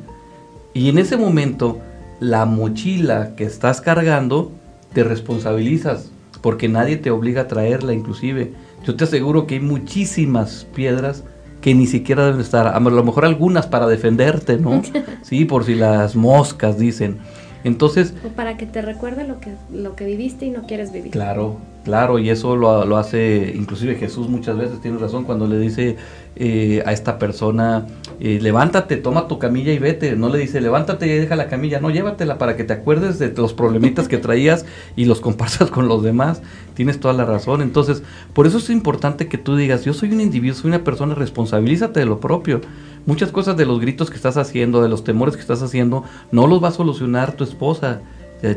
Y 0.74 0.90
en 0.90 0.98
ese 0.98 1.18
momento, 1.18 1.78
la 2.20 2.48
mochila 2.48 3.36
que 3.36 3.44
estás 3.44 3.80
cargando, 3.80 4.52
te 4.92 5.04
responsabilizas, 5.04 6.10
porque 6.42 6.68
nadie 6.68 6.98
te 6.98 7.12
obliga 7.12 7.42
a 7.42 7.48
traerla 7.48 7.94
inclusive. 7.94 8.54
Yo 8.88 8.96
te 8.96 9.04
aseguro 9.04 9.46
que 9.46 9.54
hay 9.54 9.60
muchísimas 9.60 10.66
piedras 10.74 11.24
que 11.62 11.76
ni 11.76 11.86
siquiera 11.86 12.26
deben 12.26 12.42
estar, 12.42 12.66
a 12.66 12.80
lo 12.80 13.04
mejor 13.04 13.26
algunas 13.26 13.68
para 13.68 13.86
defenderte, 13.86 14.58
¿no? 14.58 14.82
sí, 15.22 15.46
por 15.46 15.64
si 15.64 15.76
las 15.76 16.16
moscas 16.16 16.80
dicen. 16.80 17.20
Entonces... 17.64 18.16
O 18.26 18.30
para 18.30 18.58
que 18.58 18.66
te 18.66 18.82
recuerde 18.82 19.28
lo 19.28 19.40
que, 19.40 19.52
lo 19.72 19.96
que 19.96 20.08
viviste 20.08 20.48
y 20.48 20.50
no 20.50 20.64
quieres 20.64 20.92
vivir. 20.92 21.12
Claro, 21.12 21.60
Claro, 21.84 22.18
y 22.18 22.30
eso 22.30 22.56
lo, 22.56 22.86
lo, 22.86 22.96
hace 22.96 23.52
inclusive 23.56 23.96
Jesús 23.96 24.30
muchas 24.30 24.58
veces, 24.58 24.80
tiene 24.80 24.98
razón, 24.98 25.26
cuando 25.26 25.48
le 25.48 25.60
dice 25.60 25.98
eh, 26.36 26.82
a 26.86 26.94
esta 26.94 27.20
persona, 27.20 27.86
eh, 28.20 28.40
levántate, 28.42 28.98
toma 28.98 29.28
tu 29.28 29.38
camilla 29.38 29.72
y 29.72 29.78
vete. 29.78 30.16
No 30.16 30.30
le 30.30 30.40
dice, 30.40 30.62
levántate 30.62 31.06
y 31.06 31.10
deja 31.10 31.36
la 31.36 31.48
camilla, 31.48 31.80
no, 31.80 31.92
llévatela 31.92 32.38
para 32.38 32.56
que 32.56 32.64
te 32.64 32.74
acuerdes 32.74 33.20
de 33.20 33.34
los 33.34 33.54
problemitas 33.54 34.08
que 34.08 34.18
traías 34.18 34.66
y 34.96 35.06
los 35.06 35.20
compartas 35.22 35.70
con 35.70 35.88
los 35.88 36.02
demás. 36.02 36.42
Tienes 36.74 37.00
toda 37.00 37.14
la 37.14 37.26
razón. 37.26 37.62
Entonces, 37.62 38.02
por 38.34 38.48
eso 38.48 38.58
es 38.58 38.70
importante 38.70 39.28
que 39.28 39.38
tú 39.38 39.56
digas, 39.56 39.84
yo 39.86 39.94
soy 39.94 40.12
un 40.12 40.22
individuo, 40.22 40.56
soy 40.58 40.70
una 40.70 40.84
persona, 40.84 41.14
responsabilízate 41.14 42.00
de 42.00 42.06
lo 42.08 42.20
propio. 42.20 42.62
Muchas 43.06 43.32
cosas 43.32 43.58
de 43.58 43.66
los 43.66 43.80
gritos 43.80 44.10
que 44.10 44.16
estás 44.16 44.38
haciendo, 44.38 44.82
de 44.82 44.90
los 44.90 45.04
temores 45.04 45.36
que 45.36 45.42
estás 45.42 45.62
haciendo, 45.62 46.04
no 46.32 46.48
los 46.48 46.64
va 46.64 46.70
a 46.70 46.72
solucionar 46.72 47.34
tu 47.34 47.44
esposa 47.44 48.02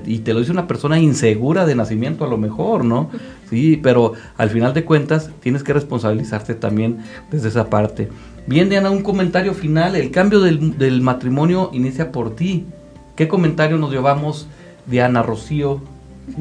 y 0.05 0.19
te 0.19 0.35
lo 0.35 0.41
dice 0.41 0.53
una 0.53 0.67
persona 0.67 0.99
insegura 0.99 1.65
de 1.65 1.77
nacimiento 1.77 2.25
a 2.25 2.29
lo 2.29 2.39
mejor, 2.39 2.85
¿no? 2.85 3.11
Sí, 3.49 3.79
pero 3.81 4.15
al 4.37 4.51
final 4.51 4.75
de 4.75 4.85
cuentas 4.85 5.31
tienes 5.39 5.63
que 5.63 5.73
responsabilizarte 5.73 6.57
también 6.57 6.99
desde 7.31 7.49
esa 7.49 7.71
parte. 7.71 8.09
Bien, 8.49 8.69
Diana, 8.69 8.91
un 8.91 9.03
comentario 9.03 9.55
final. 9.55 9.95
El 9.95 10.11
cambio 10.11 10.41
del, 10.41 11.01
matrimonio 11.01 11.71
inicia 11.73 12.11
por 12.11 12.35
ti. 12.35 12.67
¿Qué 13.15 13.29
comentario 13.29 13.79
nos 13.79 13.93
llevamos, 13.93 14.49
Diana 14.87 15.23
Rocío, 15.23 15.81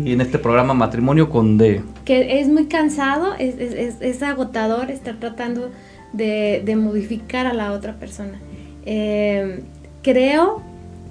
en 0.04 0.20
este 0.20 0.40
programa 0.40 0.74
Matrimonio 0.74 1.30
con 1.30 1.60
D? 1.60 1.84
Que 2.06 2.40
es 2.42 2.48
muy 2.48 2.66
cansado, 2.66 3.36
es, 3.38 3.56
es, 3.60 4.24
agotador 4.24 4.90
estar 4.90 5.20
tratando 5.20 5.70
de, 6.12 6.76
modificar 6.76 7.46
a 7.46 7.54
la 7.54 7.72
otra 7.72 7.94
persona. 8.00 8.40
Eh, 8.88 9.64
creo 10.02 10.64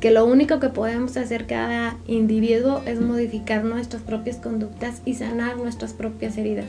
que 0.04 0.10
lo 0.10 0.26
único 0.26 0.60
que 0.60 0.68
podemos 0.68 1.16
hacer 1.16 1.46
cada 1.46 1.96
individuo 2.06 2.82
es 2.84 3.00
modificar 3.00 3.64
nuestras 3.64 4.02
propias 4.02 4.36
conductas 4.36 5.00
y 5.06 5.14
sanar 5.14 5.56
nuestras 5.56 5.94
propias 5.94 6.36
heridas. 6.36 6.66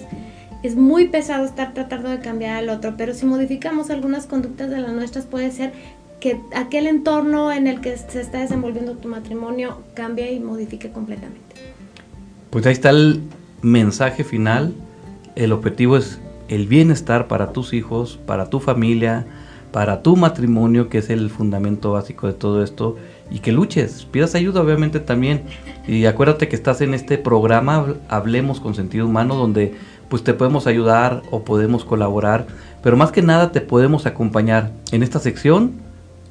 Es 0.64 0.78
muy 0.78 1.10
pesado 1.10 1.44
estar 1.44 1.74
tratando 1.74 2.08
de 2.08 2.20
cambiar 2.20 2.56
al 2.56 2.70
otro, 2.70 2.94
pero 2.96 3.14
si 3.14 3.26
modificamos 3.26 3.90
algunas 3.90 4.26
conductas 4.26 4.70
de 4.70 4.80
las 4.80 4.94
nuestras 4.94 5.26
puede 5.26 5.52
ser 5.52 5.74
que 6.22 6.40
aquel 6.56 6.88
entorno 6.88 7.52
en 7.52 7.68
el 7.68 7.82
que 7.82 7.98
se 7.98 8.22
está 8.22 8.40
desenvolviendo 8.40 8.94
tu 8.94 9.10
matrimonio 9.10 9.82
cambie 9.96 10.32
y 10.32 10.40
modifique 10.40 10.92
completamente. 10.92 11.58
Pues 12.52 12.66
ahí 12.66 12.72
está 12.72 12.92
el 12.92 13.22
mensaje 13.62 14.24
final. 14.24 14.74
El 15.36 15.52
objetivo 15.52 15.98
es 15.98 16.22
el 16.48 16.68
bienestar 16.68 17.28
para 17.28 17.52
tus 17.52 17.74
hijos, 17.74 18.18
para 18.26 18.50
tu 18.50 18.62
familia, 18.62 19.26
para 19.74 20.04
tu 20.04 20.16
matrimonio, 20.16 20.88
que 20.88 21.00
es 21.00 21.10
el 21.10 21.30
fundamento 21.30 21.92
básico 21.92 22.28
de 22.28 22.34
todo 22.34 22.64
esto 22.64 22.96
y 23.30 23.40
que 23.40 23.52
luches, 23.52 24.06
pidas 24.12 24.36
ayuda 24.36 24.62
obviamente 24.62 25.00
también. 25.00 25.44
Y 25.88 26.06
acuérdate 26.06 26.48
que 26.48 26.56
estás 26.56 26.82
en 26.82 26.94
este 26.94 27.18
programa 27.18 27.96
Hablemos 28.10 28.60
con 28.60 28.76
Sentido 28.76 29.06
Humano 29.06 29.36
donde 29.36 29.76
pues 30.10 30.24
te 30.24 30.34
podemos 30.34 30.68
ayudar 30.68 31.24
o 31.32 31.44
podemos 31.44 31.84
colaborar, 31.84 32.46
pero 32.84 32.96
más 32.96 33.12
que 33.12 33.22
nada 33.22 33.52
te 33.52 33.62
podemos 33.62 34.06
acompañar 34.06 34.72
en 34.92 35.04
esta 35.04 35.20
sección 35.20 35.84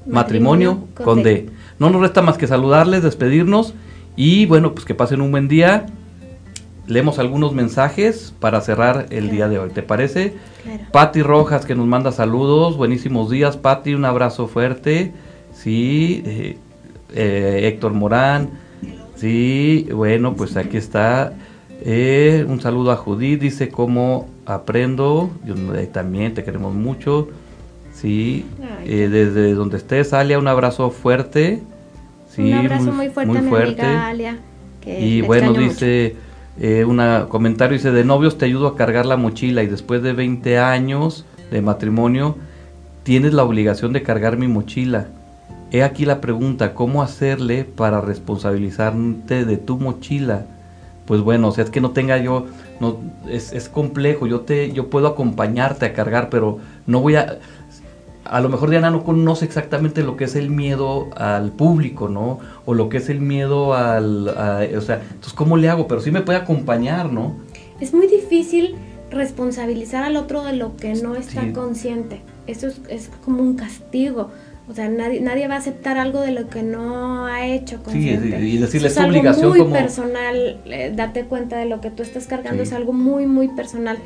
Matrimonio, 0.06 0.84
con, 1.02 1.22
D. 1.22 1.48
No 1.78 1.90
nos 1.90 2.02
resta 2.02 2.22
más 2.22 2.38
que 2.38 2.46
saludarles, 2.46 3.02
despedirnos 3.02 3.74
y 4.16 4.46
bueno, 4.46 4.74
pues 4.74 4.84
que 4.84 4.94
pasen 4.94 5.20
un 5.20 5.30
buen 5.30 5.48
día. 5.48 5.86
Leemos 6.86 7.18
algunos 7.18 7.54
mensajes 7.54 8.34
para 8.38 8.60
cerrar 8.60 9.06
el 9.08 9.30
día 9.30 9.48
de 9.48 9.58
hoy, 9.58 9.70
¿te 9.70 9.82
parece? 9.82 10.34
Claro. 10.62 10.84
Patti 10.92 11.22
Rojas 11.22 11.64
que 11.64 11.74
nos 11.74 11.86
manda 11.86 12.12
saludos, 12.12 12.76
buenísimos 12.76 13.30
días, 13.30 13.56
Patti, 13.56 13.94
un 13.94 14.04
abrazo 14.04 14.46
fuerte. 14.48 15.12
Sí, 15.54 16.22
eh, 16.26 16.58
eh, 17.14 17.68
Héctor 17.68 17.92
Morán. 17.92 18.50
Sí, 19.16 19.88
bueno, 19.92 20.34
pues 20.34 20.56
aquí 20.56 20.76
está. 20.76 21.32
Eh, 21.80 22.44
un 22.48 22.60
saludo 22.60 22.92
a 22.92 22.96
Judith, 22.96 23.40
dice 23.40 23.68
cómo 23.68 24.28
aprendo. 24.46 25.30
Yo 25.44 25.54
eh, 25.74 25.86
también 25.86 26.34
te 26.34 26.44
queremos 26.44 26.74
mucho. 26.74 27.28
Sí, 27.92 28.44
desde 28.84 29.54
donde 29.54 29.76
estés, 29.76 30.12
Alia, 30.12 30.38
un 30.38 30.48
abrazo 30.48 30.90
fuerte. 30.90 31.62
Sí, 32.28 32.42
un 32.42 32.54
abrazo 32.54 32.92
muy, 32.92 33.08
fuerte, 33.08 33.32
muy 33.32 33.48
fuerte. 33.48 33.82
Alia, 33.82 34.38
y 34.84 35.20
bueno, 35.20 35.52
dice 35.52 36.16
un 36.58 37.00
comentario, 37.28 37.76
dice, 37.76 37.92
de 37.92 38.04
novios 38.04 38.36
te 38.36 38.46
ayudo 38.46 38.66
a 38.66 38.76
cargar 38.76 39.06
la 39.06 39.16
mochila 39.16 39.62
y 39.62 39.68
después 39.68 40.02
de 40.02 40.12
20 40.12 40.58
años 40.58 41.24
de 41.52 41.62
matrimonio 41.62 42.36
tienes 43.04 43.32
la 43.32 43.44
obligación 43.44 43.92
de 43.92 44.02
cargar 44.02 44.36
mi 44.36 44.48
mochila. 44.48 45.06
He 45.74 45.82
aquí 45.82 46.04
la 46.06 46.20
pregunta, 46.20 46.72
¿cómo 46.72 47.02
hacerle 47.02 47.64
para 47.64 48.00
responsabilizarte 48.00 49.44
de 49.44 49.56
tu 49.56 49.76
mochila? 49.76 50.46
Pues 51.04 51.20
bueno, 51.20 51.48
o 51.48 51.50
sea, 51.50 51.64
es 51.64 51.70
que 51.70 51.80
no 51.80 51.90
tenga 51.90 52.16
yo, 52.18 52.46
no, 52.78 52.98
es, 53.28 53.52
es 53.52 53.68
complejo, 53.68 54.28
yo, 54.28 54.42
te, 54.42 54.70
yo 54.70 54.88
puedo 54.88 55.08
acompañarte 55.08 55.84
a 55.84 55.92
cargar, 55.92 56.30
pero 56.30 56.58
no 56.86 57.00
voy 57.00 57.16
a, 57.16 57.40
a 58.24 58.40
lo 58.40 58.50
mejor 58.50 58.70
Diana 58.70 58.92
no 58.92 59.02
conoce 59.02 59.46
exactamente 59.46 60.04
lo 60.04 60.16
que 60.16 60.26
es 60.26 60.36
el 60.36 60.48
miedo 60.48 61.08
al 61.16 61.50
público, 61.50 62.08
¿no? 62.08 62.38
O 62.66 62.74
lo 62.74 62.88
que 62.88 62.98
es 62.98 63.08
el 63.08 63.20
miedo 63.20 63.74
al... 63.74 64.28
o 64.28 64.80
sea, 64.80 65.02
entonces, 65.02 65.32
¿cómo 65.32 65.56
le 65.56 65.70
hago? 65.70 65.88
Pero 65.88 66.00
sí 66.00 66.12
me 66.12 66.20
puede 66.20 66.38
acompañar, 66.38 67.12
¿no? 67.12 67.34
Es 67.80 67.92
muy 67.92 68.06
difícil 68.06 68.76
responsabilizar 69.10 70.04
al 70.04 70.14
otro 70.14 70.44
de 70.44 70.52
lo 70.52 70.76
que 70.76 70.94
no 70.94 71.16
está 71.16 71.52
consciente. 71.52 72.22
Eso 72.46 72.68
es, 72.68 72.80
es, 72.88 73.10
como 73.24 73.42
un 73.42 73.56
castigo. 73.56 74.30
O 74.68 74.72
sea, 74.72 74.88
nadie, 74.88 75.20
nadie 75.20 75.46
va 75.46 75.56
a 75.56 75.58
aceptar 75.58 75.98
algo 75.98 76.20
de 76.20 76.30
lo 76.30 76.48
que 76.48 76.62
no 76.62 77.26
ha 77.26 77.46
hecho. 77.46 77.82
Consciente. 77.82 78.38
Sí, 78.38 78.44
y 78.44 78.58
decirle 78.58 78.88
es 78.88 78.96
obligación 78.96 79.52
algo 79.52 79.64
muy 79.66 79.72
personal, 79.72 80.60
eh, 80.64 80.92
date 80.94 81.24
cuenta 81.24 81.58
de 81.58 81.66
lo 81.66 81.80
que 81.82 81.90
tú 81.90 82.02
estás 82.02 82.26
cargando 82.26 82.62
es 82.62 82.72
algo 82.72 82.92
muy, 82.94 83.26
muy 83.26 83.48
personal. 83.48 83.98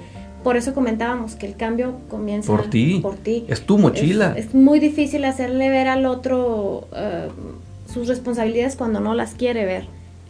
Por 0.42 0.57
eso 0.57 0.75
comentábamos 0.75 1.37
que 1.37 1.47
el 1.47 1.57
cambio 1.57 2.01
comienza 2.09 2.49
por 2.49 2.71
ti. 2.71 2.99
Por 3.01 3.16
ti. 3.16 3.44
Es 3.49 3.62
tu 3.62 3.79
mochila. 3.79 4.35
Es, 4.37 4.55
muy 4.55 4.81
difícil 4.81 5.25
hacerle 5.25 5.68
ver 5.68 5.88
al 5.88 6.07
otro 6.07 6.88
eh, 6.94 7.29
sus 7.92 8.09
responsabilidades 8.09 8.75
cuando 8.75 9.01
no 9.01 9.14
las 9.14 9.35
quiere 9.35 9.64
ver. 9.64 9.85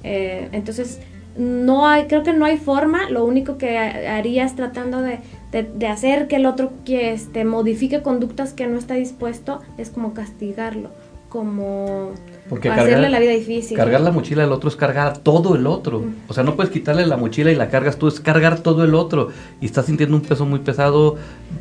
Eh, 0.05 0.49
entonces, 0.53 1.01
no 1.39 1.87
hay, 1.87 2.05
creo 2.05 2.23
que 2.23 2.33
no 2.33 2.45
hay 2.45 2.57
forma. 2.59 3.09
Lo 3.11 3.25
único 3.25 3.59
que 3.59 3.79
harías 3.79 4.57
tratando 4.57 5.01
de 5.01 5.21
de, 5.53 5.87
hacer 5.87 6.29
que 6.29 6.37
el 6.37 6.47
otro 6.47 6.73
que 6.85 7.13
este, 7.13 7.45
modifique 7.45 8.03
conductas 8.03 8.53
que 8.53 8.67
no 8.67 8.79
está 8.79 8.95
dispuesto, 8.95 9.61
es 9.79 9.91
como 9.91 10.13
castigarlo, 10.13 10.91
como 11.29 12.13
hacerle 12.51 13.09
la 13.09 13.19
vida 13.19 13.33
difícil. 13.33 13.77
Cargar 13.77 14.01
la 14.01 14.11
mochila 14.11 14.43
del 14.43 14.53
otro 14.53 14.69
es 14.69 14.77
cargar 14.77 15.19
todo 15.19 15.55
el 15.57 15.67
otro. 15.67 16.05
O 16.29 16.35
sea, 16.35 16.45
no 16.45 16.55
puedes 16.55 16.71
quitarle 16.71 17.07
la 17.07 17.17
mochila 17.17 17.51
y 17.51 17.55
la 17.55 17.69
cargas 17.71 17.97
tú, 17.97 18.09
es 18.09 18.21
cargar 18.21 18.61
todo 18.61 18.85
el 18.85 18.95
otro. 18.95 19.29
Y 19.61 19.67
estás 19.67 19.87
sintiendo 19.87 20.17
un 20.17 20.23
peso 20.23 20.45
muy 20.45 20.61
pesado, 20.61 21.17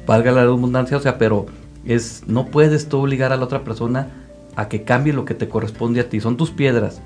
valga 0.06 0.32
la 0.32 0.41
redundancia, 0.41 0.97
o 0.97 1.02
sea, 1.02 1.17
pero 1.17 1.45
es 1.86 2.23
no 2.28 2.47
puedes 2.47 2.89
tú 2.89 3.00
obligar 3.00 3.32
a 3.32 3.38
la 3.38 3.45
otra 3.45 3.63
persona 3.63 4.10
a 4.58 4.67
que 4.67 4.84
cambie 4.84 5.13
lo 5.13 5.23
que 5.23 5.34
te 5.34 5.47
corresponde 5.47 6.02
a 6.02 6.10
ti. 6.10 6.19
Son 6.19 6.36
tus 6.36 6.52
piedras. 6.52 7.02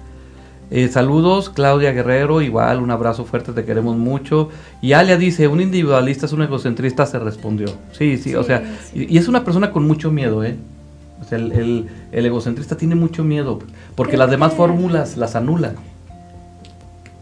Eh, 0.74 0.88
saludos, 0.88 1.50
Claudia 1.50 1.92
Guerrero, 1.92 2.42
igual, 2.42 2.82
un 2.82 2.92
abrazo 2.92 3.26
fuerte, 3.26 3.52
te 3.52 3.66
queremos 3.66 3.98
mucho. 3.98 4.48
Y 4.82 4.94
Alia 4.94 5.18
dice, 5.18 5.50
un 5.50 5.60
individualista 5.60 6.28
es 6.28 6.32
un 6.32 6.44
egocentrista, 6.44 7.06
se 7.06 7.20
respondió. 7.20 7.68
Sí, 7.92 8.18
sí, 8.18 8.36
o 8.36 8.44
sea, 8.44 8.64
Y, 8.94 9.18
es 9.18 9.28
una 9.28 9.44
persona 9.44 9.72
con 9.72 9.86
mucho 9.86 10.12
miedo, 10.12 10.46
¿eh? 10.46 10.56
O 11.20 11.26
sea, 11.26 11.38
el, 11.38 11.90
egocentrista 12.14 12.78
tiene 12.78 12.96
mucho 12.96 13.26
miedo, 13.26 13.60
porque 13.96 14.16
las 14.16 14.32
demás 14.32 14.54
fórmulas 14.54 15.18
las 15.18 15.36
anula. 15.36 15.74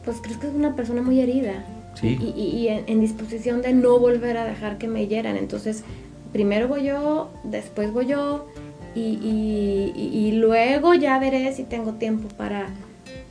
Pues 0.06 0.18
creo 0.22 0.40
que 0.40 0.48
es 0.48 0.54
una 0.54 0.76
persona 0.76 1.02
muy 1.02 1.20
herida. 1.20 1.66
Sí. 1.96 2.20
Y, 2.20 2.68
en, 2.68 3.02
disposición 3.02 3.64
de 3.64 3.74
no 3.74 3.98
volver 3.98 4.38
a 4.38 4.46
dejar 4.46 4.78
que 4.78 4.88
me 4.88 5.08
hieran. 5.08 5.38
Entonces, 5.38 5.84
primero 6.32 6.68
voy 6.68 6.84
yo, 6.84 7.32
después 7.44 7.92
voy 7.92 8.06
yo, 8.06 8.46
y 8.94 10.34
luego 10.36 10.94
ya 10.94 11.18
veré 11.18 11.52
si 11.52 11.64
tengo 11.64 11.94
tiempo 11.94 12.28
para 12.38 12.68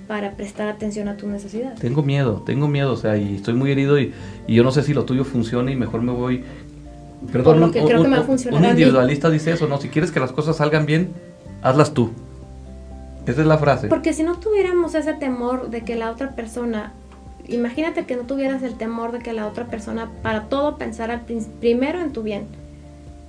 para 0.08 0.32
prestar 0.32 0.68
atención 0.68 1.06
a 1.06 1.18
tus 1.18 1.28
necesidades. 1.28 1.78
Tengo 1.78 2.02
miedo, 2.02 2.42
tengo 2.44 2.66
miedo, 2.66 2.92
o 2.94 2.96
sea, 2.96 3.18
y 3.18 3.36
estoy 3.36 3.52
muy 3.54 3.70
herido 3.70 4.00
y, 4.00 4.14
yo 4.48 4.64
no 4.64 4.72
sé 4.72 4.82
si 4.82 4.94
lo 4.94 5.04
tuyo 5.04 5.24
funcione 5.24 5.70
y 5.72 5.76
mejor 5.76 6.02
me 6.02 6.12
voy... 6.12 6.42
Perdón, 7.30 7.70
que 7.72 7.84
creo 7.84 8.02
que 8.02 8.08
me 8.08 8.16
va 8.16 8.22
a 8.22 8.26
funcionar 8.26 8.60
un 8.60 8.68
individualista 8.68 9.28
dice 9.28 9.52
eso, 9.52 9.68
¿no? 9.68 9.80
Si 9.80 9.88
quieres 9.88 10.10
que 10.10 10.20
las 10.20 10.32
cosas 10.32 10.56
salgan 10.56 10.86
bien, 10.86 11.10
hazlas 11.62 11.92
tú. 11.92 12.10
Esa 13.26 13.42
es 13.42 13.46
la 13.46 13.58
frase. 13.58 13.88
Porque 13.88 14.14
si 14.14 14.22
no 14.22 14.36
tuviéramos 14.36 14.94
ese 14.94 15.12
temor 15.12 15.68
de 15.68 15.82
que 15.82 15.96
la 15.96 16.10
otra 16.10 16.34
persona, 16.34 16.92
imagínate 17.46 18.06
que 18.06 18.16
no 18.16 18.22
tuvieras 18.22 18.62
el 18.62 18.74
temor 18.74 19.12
de 19.12 19.18
que 19.18 19.34
la 19.34 19.46
otra 19.46 19.66
persona 19.66 20.08
para 20.22 20.44
todo 20.44 20.78
pensara 20.78 21.24
primero 21.60 22.00
en 22.00 22.12
tu 22.12 22.22
bien. 22.22 22.46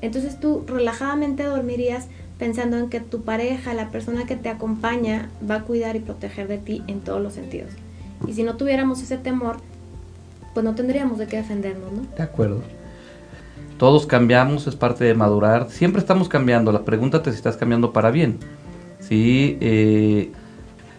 Entonces 0.02 0.40
tú 0.40 0.64
relajadamente 0.68 1.44
dormirías 1.44 2.08
pensando 2.40 2.78
en 2.78 2.90
que 2.90 3.02
tu 3.02 3.22
pareja, 3.22 3.74
la 3.74 3.90
persona 3.90 4.26
que 4.26 4.38
te 4.38 4.50
acompaña, 4.50 5.30
va 5.48 5.56
a 5.56 5.64
cuidar 5.64 5.96
y 5.98 6.00
proteger 6.00 6.48
de 6.48 6.58
ti 6.58 6.82
en 6.88 7.02
todos 7.02 7.22
los 7.22 7.34
sentidos. 7.34 7.72
Y 8.26 8.34
si 8.34 8.44
no 8.44 8.56
tuviéramos 8.56 9.04
ese 9.04 9.18
temor, 9.18 9.58
pues 10.54 10.64
no 10.64 10.74
tendríamos 10.74 11.20
de 11.20 11.28
qué 11.28 11.38
defendernos, 11.38 11.92
¿no? 11.92 12.02
De 12.18 12.24
acuerdo. 12.24 12.62
Todos 13.78 14.06
cambiamos, 14.08 14.68
es 14.68 14.76
parte 14.76 15.04
de 15.04 15.14
madurar. 15.14 15.70
Siempre 15.70 16.02
estamos 16.02 16.28
cambiando. 16.28 16.72
La 16.72 16.84
pregunta 16.84 17.18
es 17.18 17.24
si 17.24 17.30
estás 17.32 17.58
cambiando 17.58 17.94
para 17.94 18.10
bien. 18.10 18.38
Sí, 19.00 19.58
eh, 19.62 20.32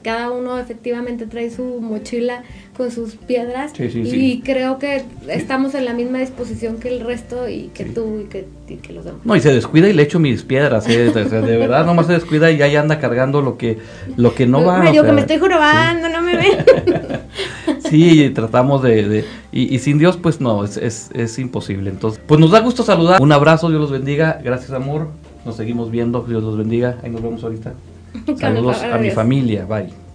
cada 0.02 0.30
uno 0.30 0.58
efectivamente 0.58 1.26
trae 1.26 1.50
su 1.50 1.80
mochila 1.80 2.42
con 2.76 2.90
sus 2.90 3.16
piedras 3.16 3.72
y 3.78 4.40
creo 4.40 4.78
que 4.78 5.04
estamos 5.28 5.74
en 5.74 5.84
la 5.84 5.92
misma 5.92 6.18
disposición 6.18 6.78
que 6.78 6.88
el 6.88 7.00
resto 7.00 7.48
y 7.48 7.70
que 7.74 7.84
tú 7.84 8.20
y 8.20 8.76
que, 8.76 8.92
los 8.92 9.04
demás. 9.04 9.20
No, 9.24 9.36
y 9.36 9.40
se 9.40 9.52
descuida 9.52 9.88
y 9.88 9.92
le 9.92 10.02
echo 10.02 10.18
mis 10.18 10.42
piedras, 10.42 10.88
¿eh? 10.88 11.10
de, 11.12 11.56
verdad, 11.58 11.84
nomás 11.84 12.06
se 12.06 12.14
descuida 12.14 12.50
y 12.50 12.62
ahí 12.62 12.76
anda 12.76 12.98
cargando 12.98 13.42
lo 13.42 13.58
que, 13.58 13.78
lo 14.16 14.34
que 14.34 14.46
no 14.46 14.64
va. 14.64 14.92
Yo 14.92 15.04
que 15.04 15.12
me 15.12 15.20
estoy 15.20 15.38
jorobando, 15.38 16.08
no 16.08 16.22
me 16.22 16.36
ven. 16.36 17.20
sí, 17.90 18.30
tratamos 18.30 18.82
de... 18.82 19.24
y, 19.52 19.78
sin 19.80 19.98
Dios, 19.98 20.16
pues 20.16 20.40
no, 20.40 20.64
es, 20.64 20.76
es, 20.76 21.10
es 21.14 21.38
imposible. 21.38 21.90
Entonces, 21.90 22.20
pues 22.26 22.40
nos 22.40 22.50
da 22.50 22.60
gusto 22.60 22.82
saludar. 22.82 23.20
Un 23.20 23.32
abrazo, 23.32 23.68
Dios 23.68 23.80
los 23.80 23.90
bendiga. 23.90 24.40
Gracias, 24.42 24.70
amor. 24.70 25.08
Nos 25.44 25.56
seguimos 25.56 25.90
viendo. 25.90 26.22
Dios 26.22 26.42
los 26.42 26.56
bendiga. 26.56 26.98
Ahí 27.02 27.10
nos 27.10 27.22
vemos 27.22 27.42
ahorita. 27.42 27.74
Saludos 28.38 28.82
a 28.82 28.98
mi 28.98 29.10
familia. 29.10 29.64
Bye. 29.64 30.09